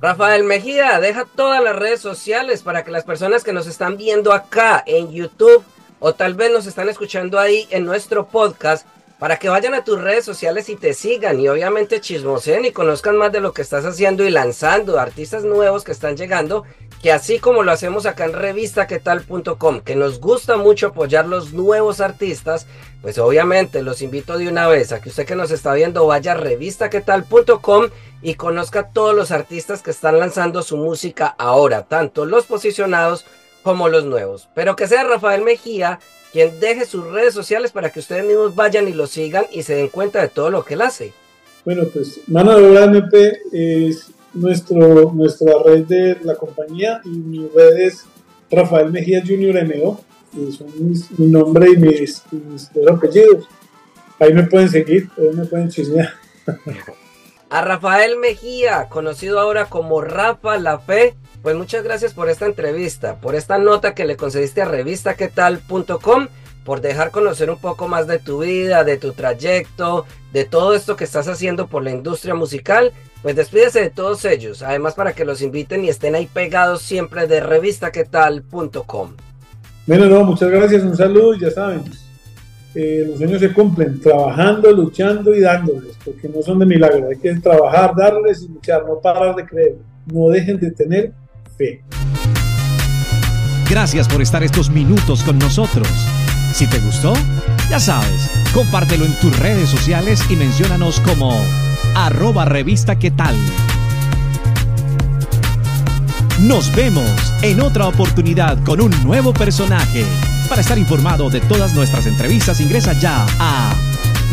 Rafael 0.00 0.42
Mejía, 0.42 0.98
deja 0.98 1.24
todas 1.36 1.62
las 1.62 1.76
redes 1.76 2.00
sociales 2.00 2.62
para 2.62 2.82
que 2.82 2.90
las 2.90 3.04
personas 3.04 3.44
que 3.44 3.52
nos 3.52 3.68
están 3.68 3.96
viendo 3.96 4.32
acá 4.32 4.82
en 4.84 5.12
YouTube 5.12 5.62
o 6.00 6.12
tal 6.12 6.34
vez 6.34 6.50
nos 6.50 6.66
están 6.66 6.88
escuchando 6.88 7.38
ahí 7.38 7.66
en 7.70 7.84
nuestro 7.84 8.26
podcast, 8.26 8.86
para 9.18 9.38
que 9.38 9.48
vayan 9.48 9.74
a 9.74 9.84
tus 9.84 10.00
redes 10.00 10.24
sociales 10.24 10.68
y 10.68 10.76
te 10.76 10.92
sigan 10.92 11.40
y 11.40 11.48
obviamente 11.48 12.00
chismosen 12.00 12.64
y 12.64 12.72
conozcan 12.72 13.16
más 13.16 13.32
de 13.32 13.40
lo 13.40 13.52
que 13.52 13.62
estás 13.62 13.84
haciendo 13.84 14.24
y 14.24 14.30
lanzando 14.30 14.98
artistas 14.98 15.44
nuevos 15.44 15.84
que 15.84 15.92
están 15.92 16.16
llegando 16.16 16.64
que 17.02 17.12
así 17.12 17.38
como 17.38 17.62
lo 17.62 17.72
hacemos 17.72 18.06
acá 18.06 18.24
en 18.24 18.32
revistaquetal.com, 18.32 19.80
que 19.80 19.96
nos 19.96 20.20
gusta 20.20 20.56
mucho 20.56 20.88
apoyar 20.88 21.26
los 21.26 21.52
nuevos 21.52 22.00
artistas, 22.00 22.66
pues 23.02 23.18
obviamente 23.18 23.82
los 23.82 24.02
invito 24.02 24.38
de 24.38 24.48
una 24.48 24.66
vez 24.66 24.92
a 24.92 25.00
que 25.00 25.10
usted 25.10 25.26
que 25.26 25.36
nos 25.36 25.50
está 25.50 25.74
viendo 25.74 26.06
vaya 26.06 26.32
a 26.32 26.36
revistaquetal.com 26.36 27.90
y 28.22 28.34
conozca 28.34 28.88
todos 28.90 29.14
los 29.14 29.30
artistas 29.30 29.82
que 29.82 29.90
están 29.90 30.18
lanzando 30.18 30.62
su 30.62 30.76
música 30.76 31.34
ahora, 31.38 31.84
tanto 31.84 32.24
los 32.24 32.46
posicionados 32.46 33.24
como 33.62 33.88
los 33.88 34.04
nuevos. 34.04 34.48
Pero 34.54 34.74
que 34.74 34.88
sea 34.88 35.04
Rafael 35.04 35.42
Mejía 35.42 36.00
quien 36.36 36.60
deje 36.60 36.84
sus 36.84 37.02
redes 37.10 37.32
sociales 37.32 37.72
para 37.72 37.88
que 37.88 37.98
ustedes 37.98 38.22
mismos 38.22 38.54
vayan 38.54 38.86
y 38.88 38.92
lo 38.92 39.06
sigan 39.06 39.46
y 39.50 39.62
se 39.62 39.74
den 39.74 39.88
cuenta 39.88 40.20
de 40.20 40.28
todo 40.28 40.50
lo 40.50 40.66
que 40.66 40.74
él 40.74 40.82
hace. 40.82 41.14
Bueno, 41.64 41.84
pues 41.90 42.20
Mano 42.26 42.60
de 42.60 42.84
MP 42.84 43.40
es 43.52 44.10
nuestro, 44.34 45.12
nuestra 45.14 45.54
red 45.64 45.86
de 45.86 46.18
la 46.24 46.34
compañía 46.34 47.00
y 47.06 47.08
mi 47.08 47.48
red 47.48 47.78
es 47.78 48.04
Rafael 48.50 48.92
Mejía 48.92 49.22
Junior 49.26 49.64
MO, 49.64 50.04
son 50.52 50.66
mi 51.16 51.26
nombre 51.26 51.70
y 51.70 51.76
mis, 51.78 52.22
dos 52.74 52.90
apellidos. 52.90 53.48
Ahí 54.18 54.34
me 54.34 54.42
pueden 54.42 54.68
seguir, 54.68 55.08
ahí 55.16 55.34
me 55.34 55.46
pueden 55.46 55.70
chismear. 55.70 56.10
A 57.56 57.62
Rafael 57.62 58.18
Mejía, 58.18 58.86
conocido 58.90 59.40
ahora 59.40 59.64
como 59.64 60.02
Rafa 60.02 60.58
La 60.58 60.78
Fe, 60.78 61.14
pues 61.40 61.56
muchas 61.56 61.82
gracias 61.82 62.12
por 62.12 62.28
esta 62.28 62.44
entrevista, 62.44 63.14
por 63.18 63.34
esta 63.34 63.56
nota 63.56 63.94
que 63.94 64.04
le 64.04 64.18
concediste 64.18 64.60
a 64.60 64.66
revistaquetal.com, 64.66 66.28
por 66.66 66.82
dejar 66.82 67.10
conocer 67.12 67.48
un 67.48 67.56
poco 67.56 67.88
más 67.88 68.06
de 68.06 68.18
tu 68.18 68.40
vida, 68.40 68.84
de 68.84 68.98
tu 68.98 69.14
trayecto, 69.14 70.04
de 70.34 70.44
todo 70.44 70.74
esto 70.74 70.96
que 70.96 71.04
estás 71.04 71.28
haciendo 71.28 71.66
por 71.66 71.82
la 71.82 71.92
industria 71.92 72.34
musical 72.34 72.92
pues 73.22 73.34
despídese 73.34 73.80
de 73.80 73.90
todos 73.90 74.26
ellos, 74.26 74.60
además 74.60 74.92
para 74.92 75.14
que 75.14 75.24
los 75.24 75.40
inviten 75.40 75.82
y 75.82 75.88
estén 75.88 76.14
ahí 76.14 76.26
pegados 76.26 76.82
siempre 76.82 77.26
de 77.26 77.40
revistaquetal.com. 77.40 79.16
Bueno, 79.86 80.06
no, 80.06 80.24
muchas 80.24 80.50
gracias, 80.50 80.82
un 80.82 80.94
saludo 80.94 81.34
y 81.34 81.40
ya 81.40 81.50
saben, 81.50 81.84
eh, 82.78 83.06
los 83.08 83.16
sueños 83.16 83.40
se 83.40 83.54
cumplen 83.54 83.98
trabajando, 84.00 84.70
luchando 84.70 85.34
y 85.34 85.40
dándoles, 85.40 85.96
porque 86.04 86.28
no 86.28 86.42
son 86.42 86.58
de 86.58 86.66
milagro, 86.66 87.08
hay 87.08 87.16
que 87.16 87.34
trabajar, 87.36 87.94
darles 87.96 88.42
y 88.42 88.48
luchar, 88.48 88.84
no 88.86 89.00
parar 89.00 89.34
de 89.34 89.46
creer, 89.46 89.76
no 90.12 90.28
dejen 90.28 90.60
de 90.60 90.70
tener 90.72 91.12
fe. 91.56 91.82
Gracias 93.70 94.06
por 94.06 94.20
estar 94.20 94.42
estos 94.44 94.68
minutos 94.68 95.24
con 95.24 95.38
nosotros. 95.38 95.88
Si 96.52 96.66
te 96.66 96.78
gustó, 96.80 97.14
ya 97.70 97.80
sabes, 97.80 98.30
compártelo 98.52 99.06
en 99.06 99.12
tus 99.20 99.38
redes 99.38 99.70
sociales 99.70 100.22
y 100.28 100.36
menciónanos 100.36 101.00
como 101.00 101.32
arroba 101.94 102.44
revista 102.44 102.98
qué 102.98 103.10
tal. 103.10 103.36
Nos 106.42 106.76
vemos 106.76 107.32
en 107.42 107.62
otra 107.62 107.88
oportunidad 107.88 108.62
con 108.64 108.82
un 108.82 108.92
nuevo 109.02 109.32
personaje. 109.32 110.04
Para 110.48 110.60
estar 110.60 110.78
informado 110.78 111.28
de 111.28 111.40
todas 111.40 111.74
nuestras 111.74 112.06
entrevistas 112.06 112.60
ingresa 112.60 112.92
ya 112.92 113.26
a 113.38 113.74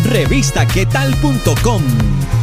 revistaquetal.com. 0.03 2.42